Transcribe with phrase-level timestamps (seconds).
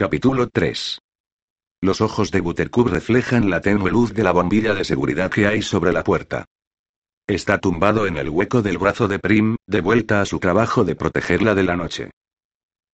[0.00, 0.98] Capítulo 3.
[1.82, 5.60] Los ojos de Buttercup reflejan la tenue luz de la bombilla de seguridad que hay
[5.60, 6.46] sobre la puerta.
[7.26, 10.94] Está tumbado en el hueco del brazo de Prim, de vuelta a su trabajo de
[10.96, 12.10] protegerla de la noche.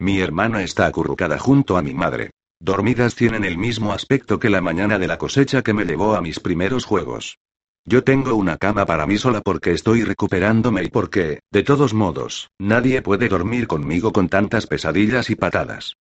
[0.00, 2.32] Mi hermana está acurrucada junto a mi madre.
[2.58, 6.20] Dormidas tienen el mismo aspecto que la mañana de la cosecha que me llevó a
[6.20, 7.38] mis primeros juegos.
[7.84, 12.50] Yo tengo una cama para mí sola porque estoy recuperándome y porque, de todos modos,
[12.58, 15.94] nadie puede dormir conmigo con tantas pesadillas y patadas.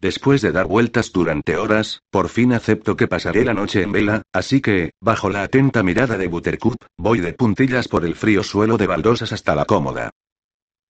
[0.00, 4.22] Después de dar vueltas durante horas, por fin acepto que pasaré la noche en vela,
[4.32, 8.76] así que, bajo la atenta mirada de Buttercup, voy de puntillas por el frío suelo
[8.76, 10.10] de baldosas hasta la cómoda.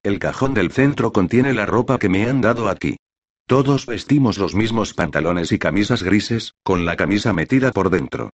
[0.02, 2.96] El cajón del centro contiene la ropa que me han dado aquí.
[3.46, 8.28] Todos vestimos los mismos pantalones y camisas grises, con la camisa metida por dentro.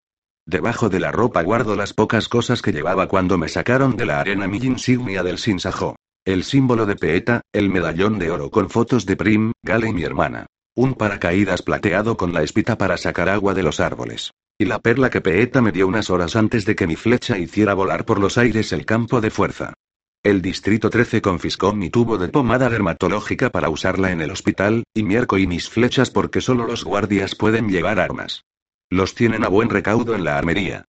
[0.45, 4.19] Debajo de la ropa guardo las pocas cosas que llevaba cuando me sacaron de la
[4.19, 5.95] arena mi insignia del Sinsajó.
[6.25, 10.03] El símbolo de Peeta, el medallón de oro con fotos de Prim, Gale y mi
[10.03, 10.47] hermana.
[10.77, 14.33] Un paracaídas plateado con la espita para sacar agua de los árboles.
[14.57, 17.73] Y la perla que Peeta me dio unas horas antes de que mi flecha hiciera
[17.73, 19.73] volar por los aires el campo de fuerza.
[20.21, 25.03] El Distrito 13 confiscó mi tubo de pomada dermatológica para usarla en el hospital, y
[25.03, 28.43] mi arco y mis flechas porque solo los guardias pueden llevar armas.
[28.89, 30.83] Los tienen a buen recaudo en la armería.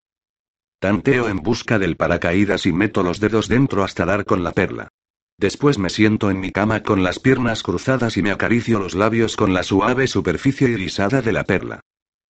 [0.81, 4.89] Tanteo en busca del paracaídas y meto los dedos dentro hasta dar con la perla.
[5.39, 9.37] Después me siento en mi cama con las piernas cruzadas y me acaricio los labios
[9.37, 11.81] con la suave superficie irisada de la perla.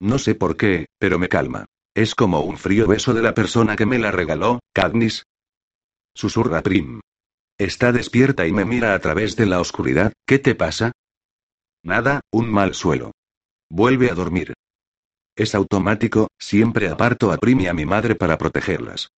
[0.01, 1.67] No sé por qué, pero me calma.
[1.95, 5.25] Es como un frío beso de la persona que me la regaló, Cadnis.
[6.15, 7.01] Susurra Prim.
[7.59, 10.13] Está despierta y me mira a través de la oscuridad.
[10.27, 10.93] ¿Qué te pasa?
[11.83, 13.13] Nada, un mal suelo.
[13.71, 14.53] Vuelve a dormir.
[15.37, 19.09] Es automático, siempre aparto a Prim y a mi madre para protegerlas.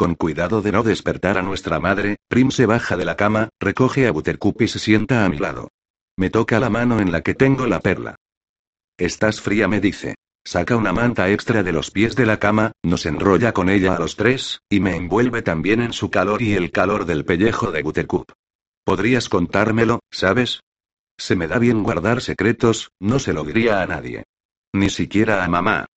[0.00, 4.06] Con cuidado de no despertar a nuestra madre, Prim se baja de la cama, recoge
[4.06, 5.68] a Buttercup y se sienta a mi lado.
[6.16, 8.16] Me toca la mano en la que tengo la perla.
[8.96, 10.14] Estás fría, me dice.
[10.42, 13.98] Saca una manta extra de los pies de la cama, nos enrolla con ella a
[13.98, 17.82] los tres, y me envuelve también en su calor y el calor del pellejo de
[17.82, 18.32] Buttercup.
[18.84, 20.60] ¿Podrías contármelo, sabes?
[21.18, 24.24] Se me da bien guardar secretos, no se lo diría a nadie.
[24.72, 25.89] Ni siquiera a mamá.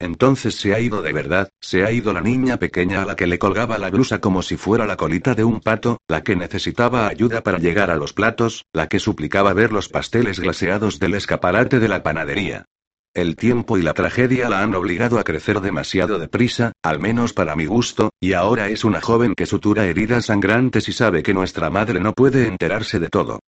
[0.00, 3.26] Entonces se ha ido de verdad, se ha ido la niña pequeña a la que
[3.26, 7.06] le colgaba la blusa como si fuera la colita de un pato, la que necesitaba
[7.06, 11.78] ayuda para llegar a los platos, la que suplicaba ver los pasteles glaseados del escaparate
[11.80, 12.64] de la panadería.
[13.12, 17.54] El tiempo y la tragedia la han obligado a crecer demasiado deprisa, al menos para
[17.54, 21.68] mi gusto, y ahora es una joven que sutura heridas sangrantes y sabe que nuestra
[21.68, 23.40] madre no puede enterarse de todo.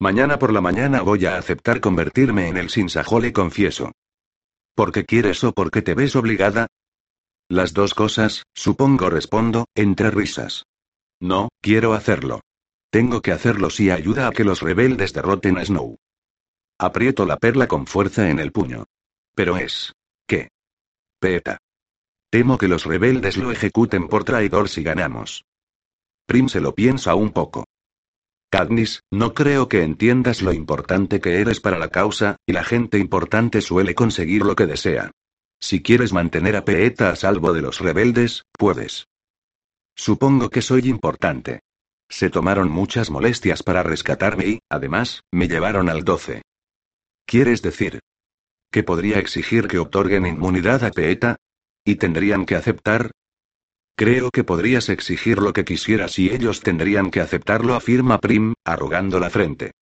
[0.00, 3.92] Mañana por la mañana voy a aceptar convertirme en el sinsajole, confieso.
[4.78, 6.68] ¿Por qué quieres o porque te ves obligada?
[7.48, 10.66] Las dos cosas, supongo, respondo, entre risas.
[11.18, 12.42] No, quiero hacerlo.
[12.88, 15.96] Tengo que hacerlo si ayuda a que los rebeldes derroten a Snow.
[16.78, 18.84] Aprieto la perla con fuerza en el puño.
[19.34, 19.94] Pero es.
[20.28, 20.50] ¿Qué?
[21.18, 21.58] Peta.
[22.30, 25.44] Temo que los rebeldes lo ejecuten por traidor si ganamos.
[26.24, 27.64] Prim se lo piensa un poco.
[28.50, 32.98] Cadnis, no creo que entiendas lo importante que eres para la causa, y la gente
[32.98, 35.10] importante suele conseguir lo que desea.
[35.60, 39.06] Si quieres mantener a Peeta a salvo de los rebeldes, puedes.
[39.96, 41.60] Supongo que soy importante.
[42.08, 46.42] Se tomaron muchas molestias para rescatarme y, además, me llevaron al 12.
[47.26, 48.00] ¿Quieres decir?
[48.70, 51.36] ¿Que podría exigir que otorguen inmunidad a Peeta?
[51.84, 53.10] ¿Y tendrían que aceptar?
[53.98, 59.18] Creo que podrías exigir lo que quisieras y ellos tendrían que aceptarlo, afirma Prim, arrugando
[59.18, 59.72] la frente.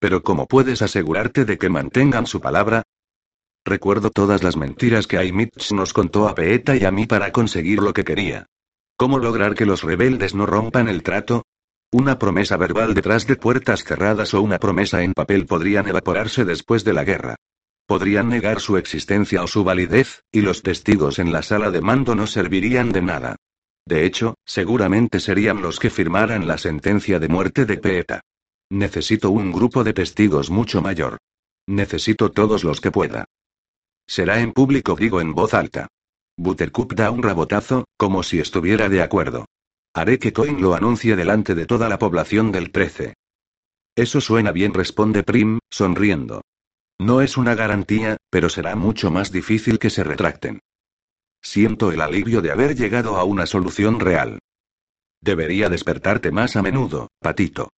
[0.00, 2.84] Pero ¿cómo puedes asegurarte de que mantengan su palabra?
[3.66, 7.82] Recuerdo todas las mentiras que Aimitch nos contó a Peeta y a mí para conseguir
[7.82, 8.46] lo que quería.
[8.96, 11.42] ¿Cómo lograr que los rebeldes no rompan el trato?
[11.92, 16.82] Una promesa verbal detrás de puertas cerradas o una promesa en papel podrían evaporarse después
[16.82, 17.36] de la guerra.
[17.86, 22.14] Podrían negar su existencia o su validez, y los testigos en la sala de mando
[22.14, 23.36] no servirían de nada.
[23.86, 28.20] De hecho, seguramente serían los que firmaran la sentencia de muerte de Peeta.
[28.68, 31.18] Necesito un grupo de testigos mucho mayor.
[31.68, 33.26] Necesito todos los que pueda.
[34.06, 35.86] Será en público, digo en voz alta.
[36.36, 39.46] Buttercup da un rabotazo, como si estuviera de acuerdo.
[39.94, 43.14] Haré que Coin lo anuncie delante de toda la población del 13.
[43.94, 46.42] Eso suena bien, responde Prim, sonriendo.
[46.98, 50.60] No es una garantía, pero será mucho más difícil que se retracten.
[51.46, 54.40] Siento el alivio de haber llegado a una solución real.
[55.22, 57.70] Debería despertarte más a menudo, patito.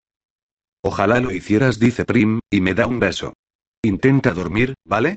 [0.83, 3.35] Ojalá lo hicieras, dice Prim, y me da un beso.
[3.83, 5.17] Intenta dormir, ¿vale?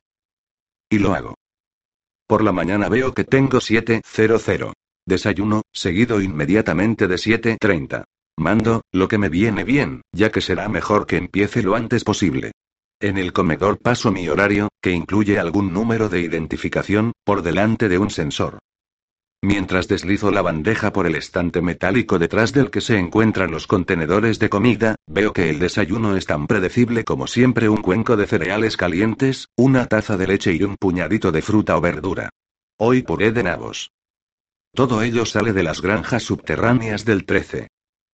[0.90, 1.36] Y lo hago.
[2.28, 4.74] Por la mañana veo que tengo 7.00.
[5.08, 8.04] Desayuno, seguido inmediatamente de 7.30.
[8.38, 12.52] Mando, lo que me viene bien, ya que será mejor que empiece lo antes posible.
[13.02, 17.98] En el comedor paso mi horario, que incluye algún número de identificación, por delante de
[17.98, 18.60] un sensor.
[19.42, 24.38] Mientras deslizo la bandeja por el estante metálico detrás del que se encuentran los contenedores
[24.38, 28.78] de comida, veo que el desayuno es tan predecible como siempre un cuenco de cereales
[28.78, 32.30] calientes, una taza de leche y un puñadito de fruta o verdura.
[32.78, 33.90] Hoy puré de nabos.
[34.76, 37.68] Todo ello sale de las granjas subterráneas del 13.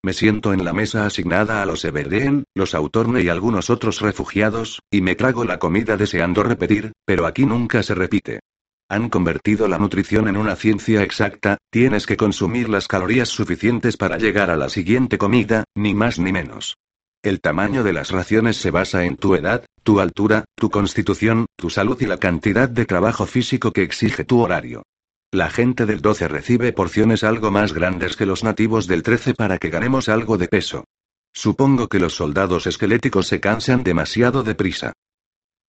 [0.07, 4.79] Me siento en la mesa asignada a los Everdeen, los Autorne y algunos otros refugiados,
[4.89, 8.39] y me trago la comida deseando repetir, pero aquí nunca se repite.
[8.87, 14.17] Han convertido la nutrición en una ciencia exacta, tienes que consumir las calorías suficientes para
[14.17, 16.77] llegar a la siguiente comida, ni más ni menos.
[17.21, 21.69] El tamaño de las raciones se basa en tu edad, tu altura, tu constitución, tu
[21.69, 24.83] salud y la cantidad de trabajo físico que exige tu horario.
[25.31, 29.57] La gente del 12 recibe porciones algo más grandes que los nativos del 13 para
[29.57, 30.85] que ganemos algo de peso.
[31.33, 34.93] Supongo que los soldados esqueléticos se cansan demasiado deprisa.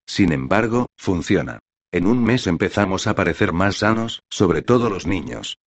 [0.07, 1.59] Sin embargo, funciona.
[1.91, 5.59] En un mes empezamos a parecer más sanos, sobre todo los niños.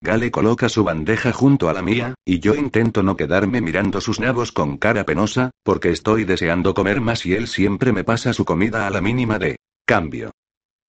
[0.00, 4.18] Gale coloca su bandeja junto a la mía, y yo intento no quedarme mirando sus
[4.18, 8.44] nabos con cara penosa, porque estoy deseando comer más y él siempre me pasa su
[8.44, 10.32] comida a la mínima de cambio.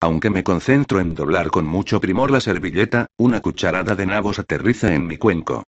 [0.00, 4.94] Aunque me concentro en doblar con mucho primor la servilleta, una cucharada de nabos aterriza
[4.94, 5.64] en mi cuenco.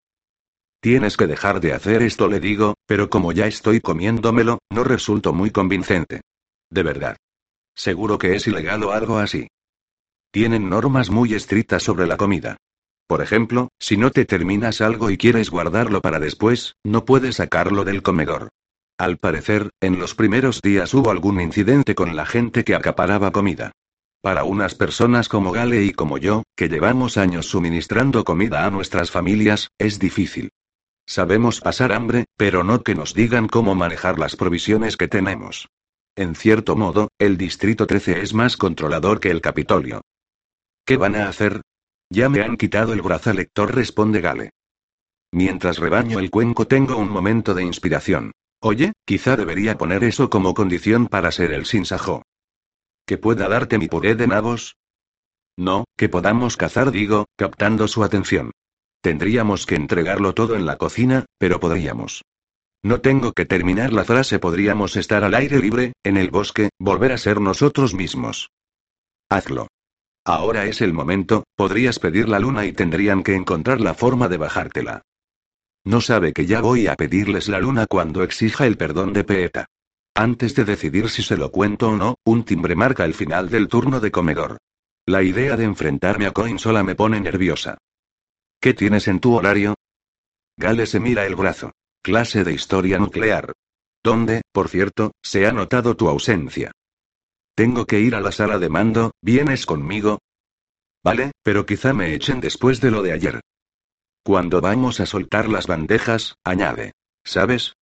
[0.79, 5.33] Tienes que dejar de hacer esto, le digo, pero como ya estoy comiéndomelo, no resulto
[5.33, 6.21] muy convincente.
[6.69, 7.17] De verdad.
[7.75, 9.47] Seguro que es ilegal o algo así.
[10.31, 12.57] Tienen normas muy estrictas sobre la comida.
[13.07, 17.85] Por ejemplo, si no te terminas algo y quieres guardarlo para después, no puedes sacarlo
[17.85, 18.49] del comedor.
[18.97, 23.71] Al parecer, en los primeros días hubo algún incidente con la gente que acaparaba comida.
[24.21, 29.11] Para unas personas como Gale y como yo, que llevamos años suministrando comida a nuestras
[29.11, 30.49] familias, es difícil.
[31.05, 35.69] Sabemos pasar hambre, pero no que nos digan cómo manejar las provisiones que tenemos.
[36.15, 40.01] En cierto modo, el Distrito 13 es más controlador que el Capitolio.
[40.83, 41.61] ¿Qué van a hacer?
[42.09, 44.49] Ya me han quitado el brazalector, responde Gale.
[45.31, 48.31] Mientras rebaño el cuenco tengo un momento de inspiración.
[48.61, 52.23] Oye, quizá debería poner eso como condición para ser el sinsajo.
[53.07, 54.75] ¿Que pueda darte mi puré de nabos?
[55.55, 58.51] No, que podamos cazar, digo, captando su atención.
[59.01, 62.25] Tendríamos que entregarlo todo en la cocina, pero podríamos.
[62.83, 67.13] No tengo que terminar la frase, podríamos estar al aire libre, en el bosque, volver
[67.13, 68.49] a ser nosotros mismos.
[69.29, 69.67] Hazlo.
[70.25, 74.37] Ahora es el momento, podrías pedir la luna y tendrían que encontrar la forma de
[74.37, 75.01] bajártela.
[75.85, 79.65] No sabe que ya voy a pedirles la luna cuando exija el perdón de Peeta.
[80.17, 83.67] Antes de decidir si se lo cuento o no, un timbre marca el final del
[83.67, 84.57] turno de comedor.
[85.05, 87.77] La idea de enfrentarme a Coin sola me pone nerviosa.
[88.59, 89.75] ¿Qué tienes en tu horario?
[90.57, 91.71] Gale se mira el brazo.
[92.01, 93.53] Clase de historia nuclear.
[94.03, 96.71] ¿Dónde, por cierto, se ha notado tu ausencia?
[97.53, 100.17] Tengo que ir a la sala de mando, ¿vienes conmigo?
[101.03, 103.39] Vale, pero quizá me echen después de lo de ayer.
[104.23, 106.93] Cuando vamos a soltar las bandejas, añade.
[107.23, 107.76] ¿Sabes?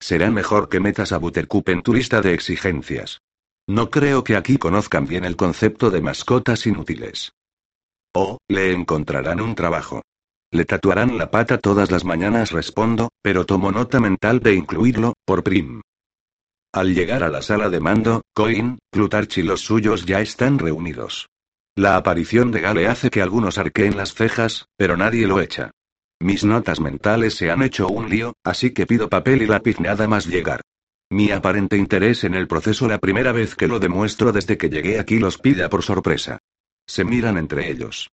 [0.00, 3.20] Será mejor que metas a Buttercup en tu lista de exigencias.
[3.68, 7.32] No creo que aquí conozcan bien el concepto de mascotas inútiles.
[8.14, 10.02] O, le encontrarán un trabajo.
[10.52, 15.42] Le tatuarán la pata todas las mañanas, respondo, pero tomo nota mental de incluirlo, por
[15.42, 15.82] prim.
[16.72, 21.28] Al llegar a la sala de mando, Coin, Plutarch y los suyos ya están reunidos.
[21.74, 25.72] La aparición de Gale hace que algunos arqueen las cejas, pero nadie lo echa.
[26.20, 30.08] Mis notas mentales se han hecho un lío, así que pido papel y lápiz nada
[30.08, 30.62] más llegar.
[31.10, 34.98] Mi aparente interés en el proceso la primera vez que lo demuestro desde que llegué
[34.98, 36.38] aquí los pilla por sorpresa.
[36.86, 38.10] Se miran entre ellos.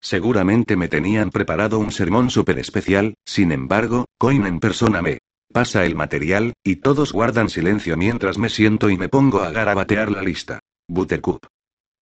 [0.00, 5.18] Seguramente me tenían preparado un sermón súper especial, sin embargo, Coin en persona me
[5.52, 10.10] pasa el material, y todos guardan silencio mientras me siento y me pongo a garabatear
[10.10, 10.60] la lista.
[10.86, 11.46] Buttercup.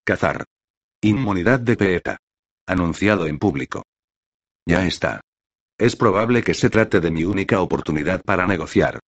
[0.05, 0.45] Cazar.
[1.01, 2.17] Inmunidad de Peeta.
[2.67, 3.85] Anunciado en público.
[4.67, 5.21] Ya está.
[5.79, 9.01] Es probable que se trate de mi única oportunidad para negociar.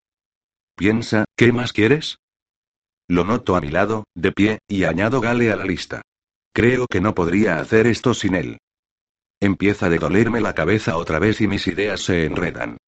[0.77, 2.19] Piensa, ¿qué más quieres?
[3.09, 6.03] Lo noto a mi lado, de pie, y añado Gale a la lista.
[6.53, 8.59] Creo que no podría hacer esto sin él.
[9.41, 12.79] Empieza de dolerme la cabeza otra vez y mis ideas se enredan.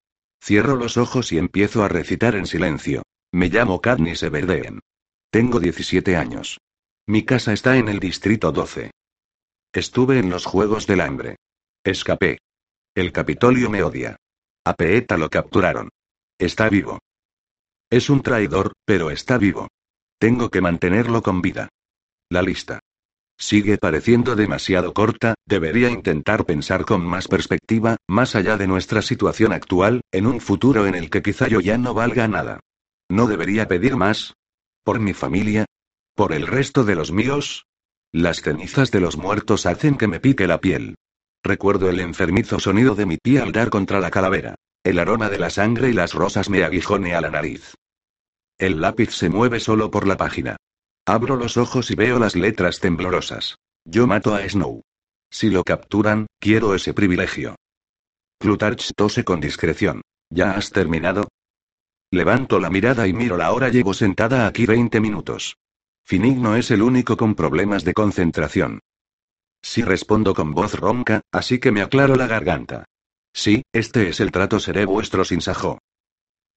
[0.43, 3.03] Cierro los ojos y empiezo a recitar en silencio.
[3.31, 4.79] Me llamo Katniss Everdeen.
[5.31, 6.59] Tengo 17 años.
[7.07, 8.91] Mi casa está en el distrito 12.
[9.73, 11.35] Estuve en los Juegos del Hambre.
[11.83, 12.39] Escapé.
[12.99, 14.17] El Capitolio me odia.
[14.65, 15.87] A Peeta lo capturaron.
[16.37, 16.99] Está vivo.
[17.89, 19.69] Es un traidor, pero está vivo.
[20.19, 21.69] Tengo que mantenerlo con vida.
[22.29, 22.81] La lista.
[23.37, 29.53] Sigue pareciendo demasiado corta, debería intentar pensar con más perspectiva, más allá de nuestra situación
[29.53, 32.59] actual, en un futuro en el que quizá yo ya no valga nada.
[33.07, 34.33] ¿No debería pedir más?
[34.83, 35.63] ¿Por mi familia?
[36.15, 37.65] ¿Por el resto de los míos?
[38.11, 40.95] Las cenizas de los muertos hacen que me pique la piel.
[41.43, 44.55] Recuerdo el enfermizo sonido de mi pie al dar contra la calavera.
[44.83, 47.75] El aroma de la sangre y las rosas me aguijone a la nariz.
[48.57, 50.57] El lápiz se mueve solo por la página.
[51.05, 53.57] Abro los ojos y veo las letras temblorosas.
[53.85, 54.81] Yo mato a Snow.
[55.31, 57.55] Si lo capturan, quiero ese privilegio.
[58.37, 60.01] Plutarch tose con discreción.
[60.29, 61.29] ¿Ya has terminado?
[62.11, 63.69] Levanto la mirada y miro la hora.
[63.69, 65.55] Llevo sentada aquí 20 minutos.
[66.05, 68.79] Finig no es el único con problemas de concentración.
[69.61, 72.85] Sí respondo con voz ronca, así que me aclaro la garganta.
[73.33, 75.79] Sí, este es el trato, seré vuestro sinsajo.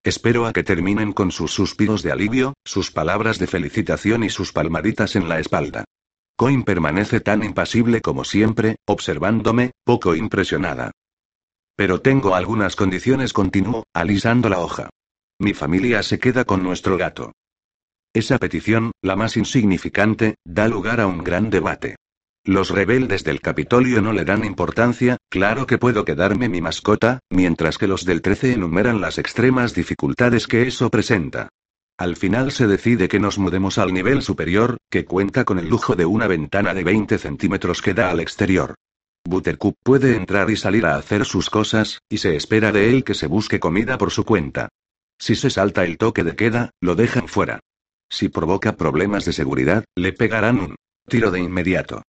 [0.04, 4.52] Espero a que terminen con sus suspiros de alivio, sus palabras de felicitación y sus
[4.52, 5.84] palmaditas en la espalda.
[6.36, 10.90] Coin permanece tan impasible como siempre, observándome, poco impresionada.
[11.76, 14.90] Pero tengo algunas condiciones, continuó, alisando la hoja.
[15.38, 17.32] Mi familia se queda con nuestro gato.
[18.12, 21.96] Esa petición, la más insignificante, da lugar a un gran debate.
[22.44, 27.78] Los rebeldes del Capitolio no le dan importancia, claro que puedo quedarme mi mascota, mientras
[27.78, 31.50] que los del 13 enumeran las extremas dificultades que eso presenta.
[31.96, 35.94] Al final se decide que nos mudemos al nivel superior, que cuenta con el lujo
[35.94, 38.74] de una ventana de 20 centímetros que da al exterior.
[39.24, 43.14] Buttercup puede entrar y salir a hacer sus cosas, y se espera de él que
[43.14, 44.68] se busque comida por su cuenta.
[45.16, 47.60] Si se salta el toque de queda, lo dejan fuera.
[48.10, 52.02] Si provoca problemas de seguridad, le pegarán un tiro de inmediato.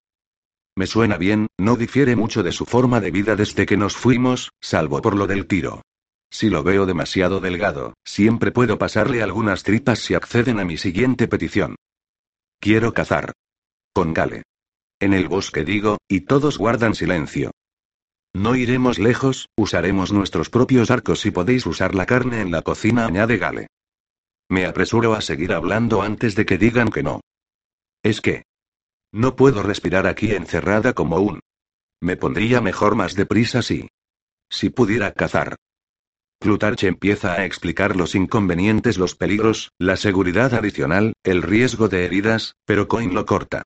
[0.75, 4.51] Me suena bien, no difiere mucho de su forma de vida desde que nos fuimos,
[4.59, 5.83] salvo por lo del tiro.
[6.31, 11.27] Si lo veo demasiado delgado, siempre puedo pasarle algunas tripas si acceden a mi siguiente
[11.27, 11.75] petición.
[12.59, 13.33] Quiero cazar.
[13.93, 14.41] Con Gale.
[14.99, 17.51] En el bosque digo, y todos guardan silencio.
[18.33, 23.05] No iremos lejos, usaremos nuestros propios arcos y podéis usar la carne en la cocina,
[23.05, 23.67] añade Gale.
[24.49, 27.21] Me apresuro a seguir hablando antes de que digan que no.
[28.01, 28.43] Es que,
[29.13, 31.39] no puedo respirar aquí encerrada como un.
[32.01, 33.87] Me pondría mejor más deprisa si.
[34.49, 35.55] Si pudiera cazar.
[36.39, 42.55] Plutarch empieza a explicar los inconvenientes, los peligros, la seguridad adicional, el riesgo de heridas,
[42.65, 43.63] pero Coin lo corta.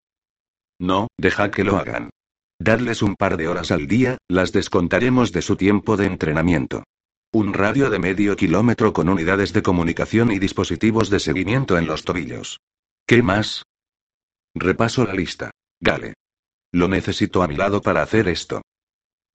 [0.80, 2.12] No, deja que lo hagan.
[2.60, 6.84] Dadles un par de horas al día, las descontaremos de su tiempo de entrenamiento.
[7.32, 12.04] Un radio de medio kilómetro con unidades de comunicación y dispositivos de seguimiento en los
[12.04, 12.60] tobillos.
[13.08, 13.64] ¿Qué más?
[14.56, 15.52] Repaso la lista.
[15.80, 16.14] Gale.
[16.74, 18.62] Lo necesito a mi lado para hacer esto.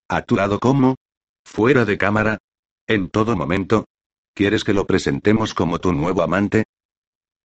[0.09, 0.97] ¿A tu lado cómo?
[1.45, 2.39] ¿Fuera de cámara?
[2.87, 3.87] ¿En todo momento?
[4.35, 6.65] ¿Quieres que lo presentemos como tu nuevo amante?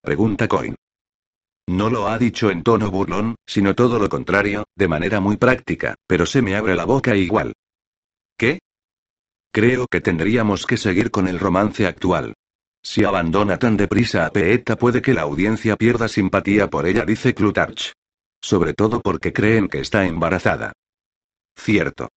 [0.01, 0.75] Pregunta Coin.
[1.69, 5.95] No lo ha dicho en tono burlón, sino todo lo contrario, de manera muy práctica,
[6.07, 7.53] pero se me abre la boca igual.
[8.38, 8.59] ¿Qué?
[9.51, 12.36] Creo que tendríamos que seguir con el romance actual.
[12.89, 17.34] Si abandona tan deprisa a Peeta puede que la audiencia pierda simpatía por ella, dice
[17.34, 17.91] Clutarch.
[18.41, 20.72] Sobre todo porque creen que está embarazada.
[21.58, 22.08] Cierto.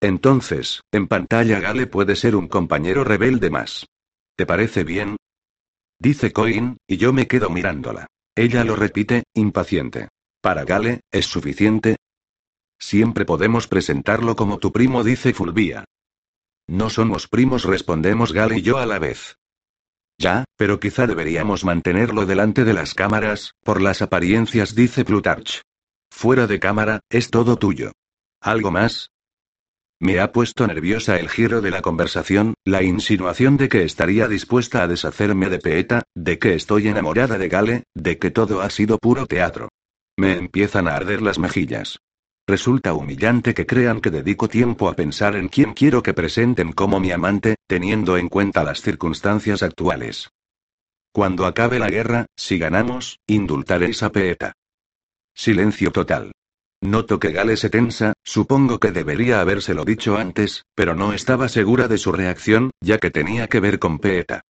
[0.00, 3.88] Entonces, en pantalla Gale puede ser un compañero rebelde más.
[4.36, 5.16] ¿Te parece bien?
[5.98, 8.06] Dice Coin, y yo me quedo mirándola.
[8.36, 10.06] Ella lo repite, impaciente.
[10.40, 11.96] Para Gale, ¿es suficiente?
[12.78, 15.84] Siempre podemos presentarlo como tu primo, dice Fulvia.
[16.68, 19.36] No somos primos, respondemos Gale y yo a la vez.
[20.22, 25.62] Ya, pero quizá deberíamos mantenerlo delante de las cámaras, por las apariencias, dice Plutarch.
[26.12, 27.90] Fuera de cámara, es todo tuyo.
[28.40, 29.10] ¿Algo más?
[30.00, 34.84] Me ha puesto nerviosa el giro de la conversación, la insinuación de que estaría dispuesta
[34.84, 38.98] a deshacerme de Peeta, de que estoy enamorada de Gale, de que todo ha sido
[38.98, 39.70] puro teatro.
[40.16, 41.98] Me empiezan a arder las mejillas.
[42.52, 47.00] Resulta humillante que crean que dedico tiempo a pensar en quién quiero que presenten como
[47.00, 50.28] mi amante, teniendo en cuenta las circunstancias actuales.
[51.12, 54.52] Cuando acabe la guerra, si ganamos, indultaréis a Peeta.
[55.34, 56.32] Silencio total.
[56.82, 61.88] Noto que Gale se tensa, supongo que debería habérselo dicho antes, pero no estaba segura
[61.88, 64.42] de su reacción, ya que tenía que ver con Peeta.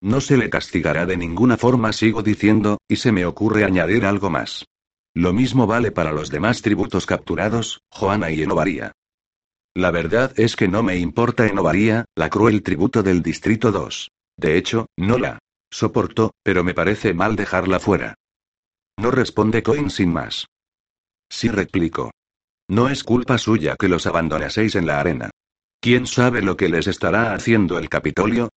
[0.00, 4.30] No se le castigará de ninguna forma, sigo diciendo, y se me ocurre añadir algo
[4.30, 4.66] más.
[5.14, 8.92] Lo mismo vale para los demás tributos capturados, Joana y Enovaría.
[9.74, 14.10] La verdad es que no me importa Enovaría, la cruel tributo del Distrito 2.
[14.36, 15.38] De hecho, no la
[15.72, 18.14] soporto, pero me parece mal dejarla fuera.
[18.98, 20.46] No responde Coin sin más.
[21.30, 22.10] Sí replico.
[22.68, 25.30] No es culpa suya que los abandonaseis en la arena.
[25.80, 28.50] ¿Quién sabe lo que les estará haciendo el Capitolio?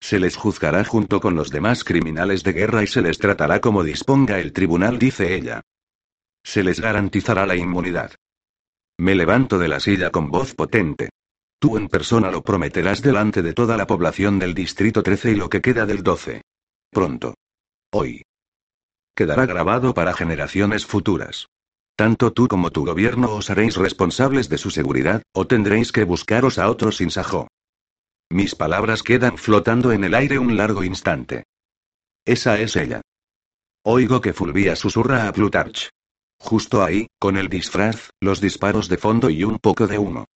[0.00, 3.82] Se les juzgará junto con los demás criminales de guerra y se les tratará como
[3.82, 5.62] disponga el tribunal, dice ella.
[6.44, 8.12] Se les garantizará la inmunidad.
[8.98, 11.10] Me levanto de la silla con voz potente.
[11.60, 15.48] Tú en persona lo prometerás delante de toda la población del Distrito 13 y lo
[15.48, 16.42] que queda del 12.
[16.90, 17.34] Pronto.
[17.92, 18.22] Hoy.
[19.16, 21.48] Quedará grabado para generaciones futuras.
[21.96, 26.60] Tanto tú como tu gobierno os haréis responsables de su seguridad, o tendréis que buscaros
[26.60, 27.10] a otro sin.
[28.30, 31.44] Mis palabras quedan flotando en el aire un largo instante.
[32.26, 33.00] Esa es ella.
[33.82, 35.88] Oigo que Fulvia susurra a Plutarch.
[36.38, 40.26] Justo ahí, con el disfraz, los disparos de fondo y un poco de humo.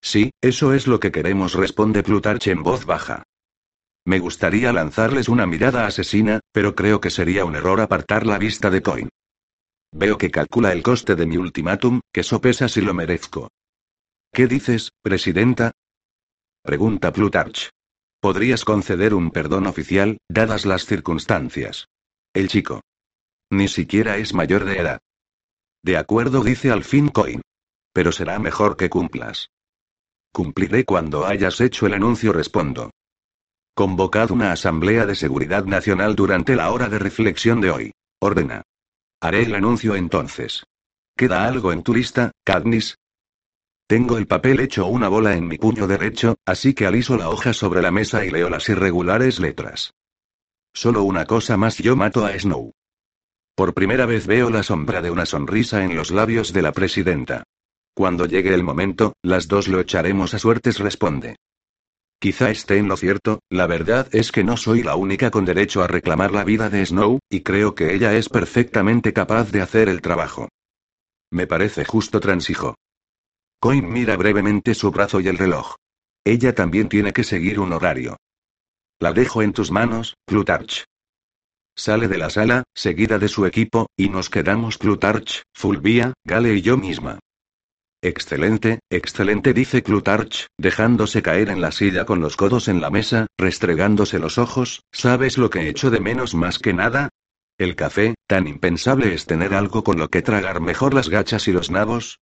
[0.00, 3.22] Sí, eso es lo que queremos, responde Plutarch en voz baja.
[4.04, 8.68] Me gustaría lanzarles una mirada asesina, pero creo que sería un error apartar la vista
[8.68, 9.08] de Coin.
[9.92, 13.48] Veo que calcula el coste de mi ultimátum, que sopesa si lo merezco.
[14.32, 15.70] ¿Qué dices, presidenta?
[16.64, 17.70] Pregunta Plutarch.
[18.20, 21.88] ¿Podrías conceder un perdón oficial, dadas las circunstancias?
[22.32, 22.82] El chico.
[23.50, 25.00] Ni siquiera es mayor de edad.
[25.82, 27.40] De acuerdo, dice al fin Coin.
[27.92, 29.48] Pero será mejor que cumplas.
[30.32, 32.92] Cumpliré cuando hayas hecho el anuncio, respondo.
[33.74, 37.92] Convocad una asamblea de seguridad nacional durante la hora de reflexión de hoy.
[38.20, 38.62] Ordena.
[39.20, 40.62] Haré el anuncio entonces.
[41.16, 42.94] ¿Queda algo en tu lista, Cadnis?
[43.86, 47.52] Tengo el papel hecho una bola en mi puño derecho, así que aliso la hoja
[47.52, 49.92] sobre la mesa y leo las irregulares letras.
[50.74, 52.72] Solo una cosa más, yo mato a Snow.
[53.54, 57.44] Por primera vez veo la sombra de una sonrisa en los labios de la presidenta.
[57.94, 61.36] Cuando llegue el momento, las dos lo echaremos a suertes, responde.
[62.18, 65.82] Quizá esté en lo cierto, la verdad es que no soy la única con derecho
[65.82, 69.88] a reclamar la vida de Snow, y creo que ella es perfectamente capaz de hacer
[69.88, 70.48] el trabajo.
[71.30, 72.76] Me parece justo, transijo.
[73.62, 75.76] Coin mira brevemente su brazo y el reloj.
[76.24, 78.16] Ella también tiene que seguir un horario.
[78.98, 80.86] La dejo en tus manos, Plutarch.
[81.76, 86.62] Sale de la sala, seguida de su equipo, y nos quedamos Plutarch, Fulvia, Gale y
[86.62, 87.20] yo misma.
[88.02, 93.28] Excelente, excelente, dice Plutarch, dejándose caer en la silla con los codos en la mesa,
[93.38, 97.10] restregándose los ojos, ¿sabes lo que echo de menos más que nada?
[97.58, 101.52] El café, tan impensable es tener algo con lo que tragar mejor las gachas y
[101.52, 102.18] los nabos,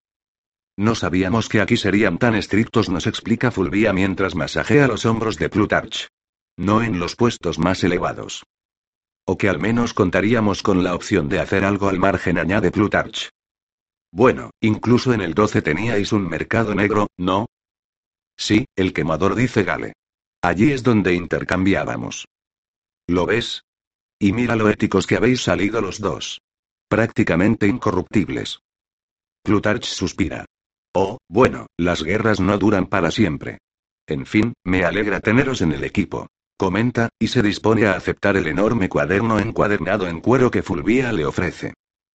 [0.80, 5.50] no sabíamos que aquí serían tan estrictos, nos explica Fulvia mientras masajea los hombros de
[5.50, 6.08] Plutarch.
[6.56, 8.46] No en los puestos más elevados.
[9.26, 13.30] O que al menos contaríamos con la opción de hacer algo al margen, añade Plutarch.
[14.10, 17.48] Bueno, incluso en el 12 teníais un mercado negro, ¿no?
[18.38, 19.92] Sí, el quemador dice Gale.
[20.42, 22.26] Allí es donde intercambiábamos.
[23.06, 23.65] ¿Lo ves?
[24.18, 26.39] Y mira lo éticos que habéis salido los dos.
[26.88, 28.62] Prácticamente incorruptibles.
[29.44, 30.46] Plutarch suspira.
[30.93, 33.60] Oh, bueno, las guerras no duran para siempre.
[34.08, 36.28] En fin, me alegra teneros en el equipo.
[36.58, 41.25] Comenta, y se dispone a aceptar el enorme cuaderno encuadernado en cuero que Fulvia le
[41.25, 41.73] ofrece.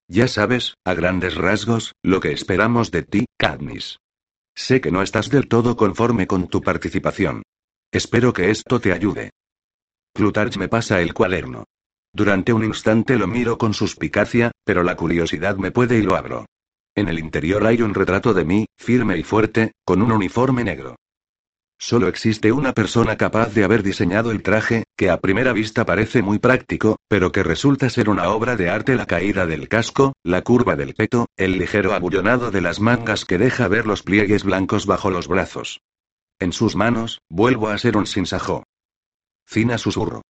[0.09, 3.99] Ya sabes, a grandes rasgos, lo que esperamos de ti, Cadnis.
[4.55, 7.43] Sé que no estás del todo conforme con tu participación.
[7.91, 9.31] Espero que esto te ayude.
[10.13, 11.65] Plutarch me pasa el cuaderno.
[12.13, 16.47] Durante un instante lo miro con suspicacia, pero la curiosidad me puede y lo abro.
[16.97, 20.97] En el interior hay un retrato de mí, firme y fuerte, con un uniforme negro.
[21.79, 26.23] Solo existe una persona capaz de haber diseñado el traje, que a primera vista parece
[26.23, 30.43] muy práctico, pero que resulta ser una obra de arte la caída del casco, la
[30.43, 34.87] curva del peto, el ligero abullonado de las mangas que deja ver los pliegues blancos
[34.87, 35.81] bajo los brazos.
[36.39, 38.63] En sus manos, vuelvo a ser un sinsajo.
[39.47, 40.23] Cina susurro.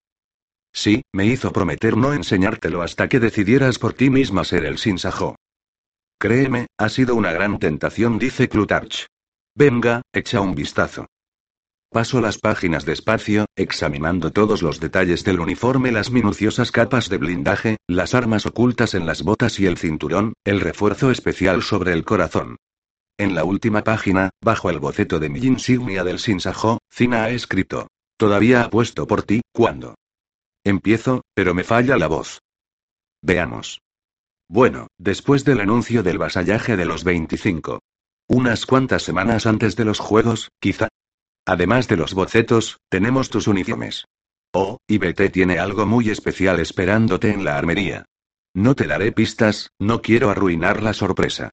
[0.71, 5.35] Sí, me hizo prometer no enseñártelo hasta que decidieras por ti misma ser el sinsajo.
[6.23, 9.07] Créeme, ha sido una gran tentación, dice Clutarch.
[9.55, 11.07] Venga, echa un vistazo.
[11.89, 17.75] Paso las páginas despacio, examinando todos los detalles del uniforme, las minuciosas capas de blindaje,
[17.89, 22.55] las armas ocultas en las botas y el cinturón, el refuerzo especial sobre el corazón.
[23.17, 27.89] En la última página, bajo el boceto de mi insignia del Sinsajo, Cina ha escrito.
[28.15, 29.95] Todavía apuesto por ti, ¿cuándo?
[30.63, 32.39] Empiezo, pero me falla la voz.
[33.21, 33.81] Veamos.
[34.47, 37.79] Bueno, después del anuncio del vasallaje de los 25.
[38.27, 40.89] Unas cuantas semanas antes de los juegos, quizá.
[41.45, 44.05] Además de los bocetos, tenemos tus uniformes.
[44.53, 48.05] Oh, y BT tiene algo muy especial esperándote en la armería.
[48.53, 51.49] No te daré pistas, no quiero arruinar la sorpresa.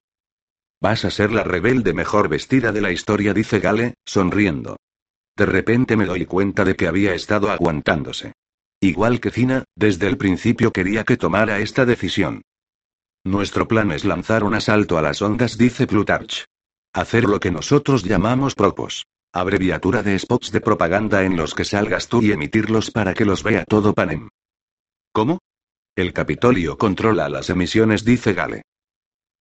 [0.79, 4.77] Vas a ser la rebelde mejor vestida de la historia, dice Gale, sonriendo.
[5.35, 8.33] De repente me doy cuenta de que había estado aguantándose.
[8.79, 12.43] Igual que Cina, desde el principio quería que tomara esta decisión.
[13.23, 16.45] Nuestro plan es lanzar un asalto a las ondas, dice Plutarch.
[16.91, 19.05] Hacer lo que nosotros llamamos propos.
[19.31, 23.43] Abreviatura de spots de propaganda en los que salgas tú y emitirlos para que los
[23.43, 24.29] vea todo Panem.
[25.13, 25.39] ¿Cómo?
[25.95, 28.63] El Capitolio controla las emisiones, dice Gale.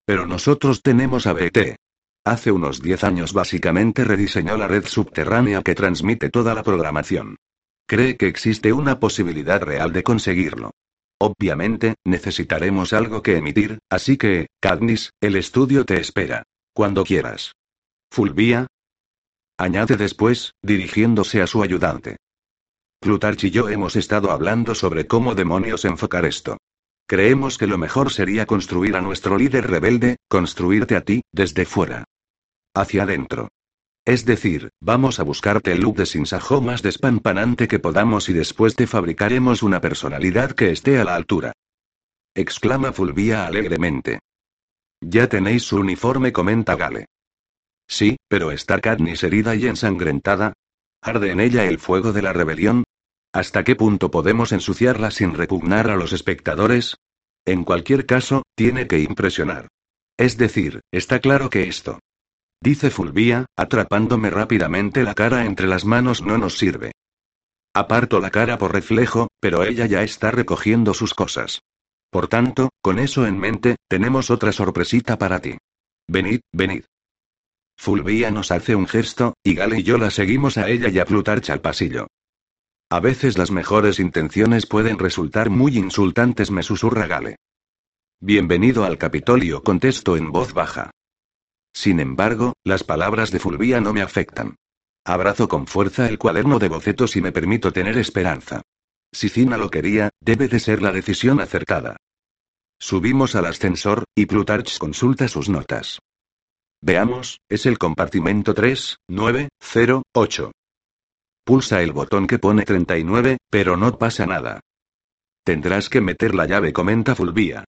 [0.04, 1.76] Pero nosotros tenemos a BT.
[2.24, 7.36] Hace unos 10 años básicamente rediseñó la red subterránea que transmite toda la programación.
[7.86, 10.72] Cree que existe una posibilidad real de conseguirlo.
[11.20, 16.44] Obviamente, necesitaremos algo que emitir, así que, Cadnis, el estudio te espera.
[16.72, 17.52] Cuando quieras.
[18.11, 18.66] Fulvia,
[19.61, 22.16] Añade después, dirigiéndose a su ayudante.
[22.98, 26.56] Plutarch y yo hemos estado hablando sobre cómo demonios enfocar esto.
[27.06, 32.04] Creemos que lo mejor sería construir a nuestro líder rebelde, construirte a ti, desde fuera.
[32.74, 33.48] Hacia adentro.
[34.10, 38.74] Es decir, vamos a buscarte el look de sinsajo más despampanante que podamos y después
[38.74, 41.52] te fabricaremos una personalidad que esté a la altura.
[42.34, 44.18] Exclama Fulvia alegremente.
[45.00, 47.06] Ya tenéis su uniforme, comenta Gale.
[47.86, 50.54] Sí, pero está Katniss herida y ensangrentada.
[51.00, 52.82] ¿Arde en ella el fuego de la rebelión?
[53.32, 56.96] ¿Hasta qué punto podemos ensuciarla sin repugnar a los espectadores?
[57.44, 59.68] En cualquier caso, tiene que impresionar.
[60.18, 62.00] Es decir, está claro que esto.
[62.62, 66.92] Dice Fulvia, atrapándome rápidamente la cara entre las manos no nos sirve.
[67.74, 71.62] Aparto la cara por reflejo, pero ella ya está recogiendo sus cosas.
[72.10, 75.56] Por tanto, con eso en mente, tenemos otra sorpresita para ti.
[76.06, 76.84] Venid, venid.
[77.78, 81.06] Fulvia nos hace un gesto, y Gale y yo la seguimos a ella y a
[81.06, 82.08] Plutarch al pasillo.
[82.90, 87.36] A veces las mejores intenciones pueden resultar muy insultantes, me susurra Gale.
[88.20, 90.90] Bienvenido al Capitolio, contesto en voz baja.
[91.72, 94.56] Sin embargo, las palabras de Fulvia no me afectan.
[95.04, 98.62] Abrazo con fuerza el cuaderno de bocetos y me permito tener esperanza.
[99.12, 101.96] Si Cina lo quería, debe de ser la decisión acertada.
[102.78, 105.98] Subimos al ascensor, y Plutarch consulta sus notas.
[106.83, 110.52] Veamos, es el compartimento 3, 9, 0, 8.
[111.44, 114.61] Pulsa el botón que pone 39, pero no pasa nada.
[115.44, 117.64] Tendrás que meter la llave, comenta Fulvia.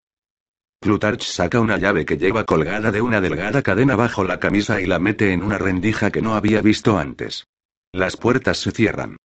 [0.82, 4.86] Plutarch saca una llave que lleva colgada de una delgada cadena bajo la camisa y
[4.86, 7.46] la mete en una rendija que no había visto antes.
[7.92, 9.16] Las puertas se cierran.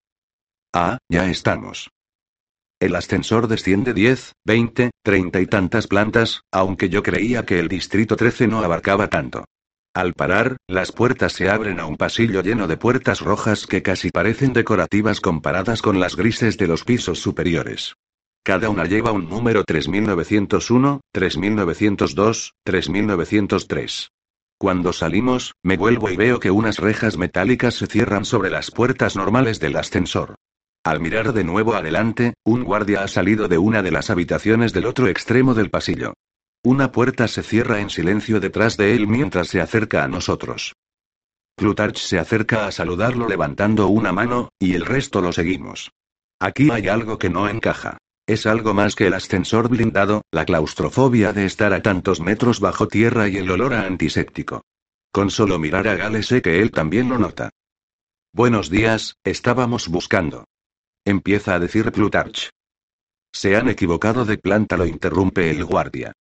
[0.74, 1.88] Ah, ya estamos.
[2.78, 8.16] El ascensor desciende 10, 20, 30 y tantas plantas, aunque yo creía que el distrito
[8.16, 9.46] 13 no abarcaba tanto.
[9.94, 14.10] Al parar, las puertas se abren a un pasillo lleno de puertas rojas que casi
[14.10, 17.94] parecen decorativas comparadas con las grises de los pisos superiores.
[18.46, 24.12] Cada una lleva un número 3901, 3902, 3903.
[24.56, 29.16] Cuando salimos, me vuelvo y veo que unas rejas metálicas se cierran sobre las puertas
[29.16, 30.36] normales del ascensor.
[30.84, 34.86] Al mirar de nuevo adelante, un guardia ha salido de una de las habitaciones del
[34.86, 36.14] otro extremo del pasillo.
[36.62, 40.76] Una puerta se cierra en silencio detrás de él mientras se acerca a nosotros.
[41.56, 45.90] Plutarch se acerca a saludarlo levantando una mano, y el resto lo seguimos.
[46.38, 47.98] Aquí hay algo que no encaja.
[48.26, 52.88] Es algo más que el ascensor blindado, la claustrofobia de estar a tantos metros bajo
[52.88, 54.62] tierra y el olor a antiséptico.
[55.12, 57.50] Con solo mirar a Gale sé que él también lo nota.
[58.32, 60.44] Buenos días, estábamos buscando.
[61.04, 62.50] Empieza a decir Plutarch.
[63.32, 66.12] Se han equivocado de planta, lo interrumpe el guardia.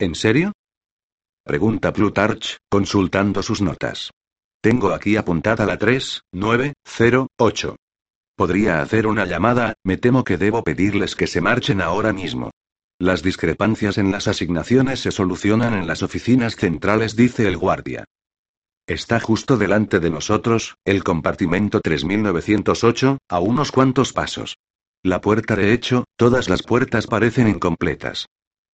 [0.00, 0.52] ¿En serio?
[1.44, 4.10] Pregunta Plutarch, consultando sus notas.
[4.60, 7.76] Tengo aquí apuntada la 3, 9, 0, 8.
[8.40, 12.50] Podría hacer una llamada, me temo que debo pedirles que se marchen ahora mismo.
[12.98, 18.06] Las discrepancias en las asignaciones se solucionan en las oficinas centrales, dice el guardia.
[18.86, 24.56] Está justo delante de nosotros, el compartimento 3908, a unos cuantos pasos.
[25.02, 28.24] La puerta de hecho, todas las puertas parecen incompletas.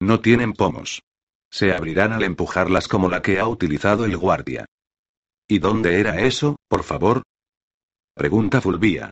[0.00, 1.02] No tienen pomos.
[1.50, 4.64] Se abrirán al empujarlas como la que ha utilizado el guardia.
[5.48, 7.24] ¿Y dónde era eso, por favor?
[8.14, 9.11] Pregunta Fulvia.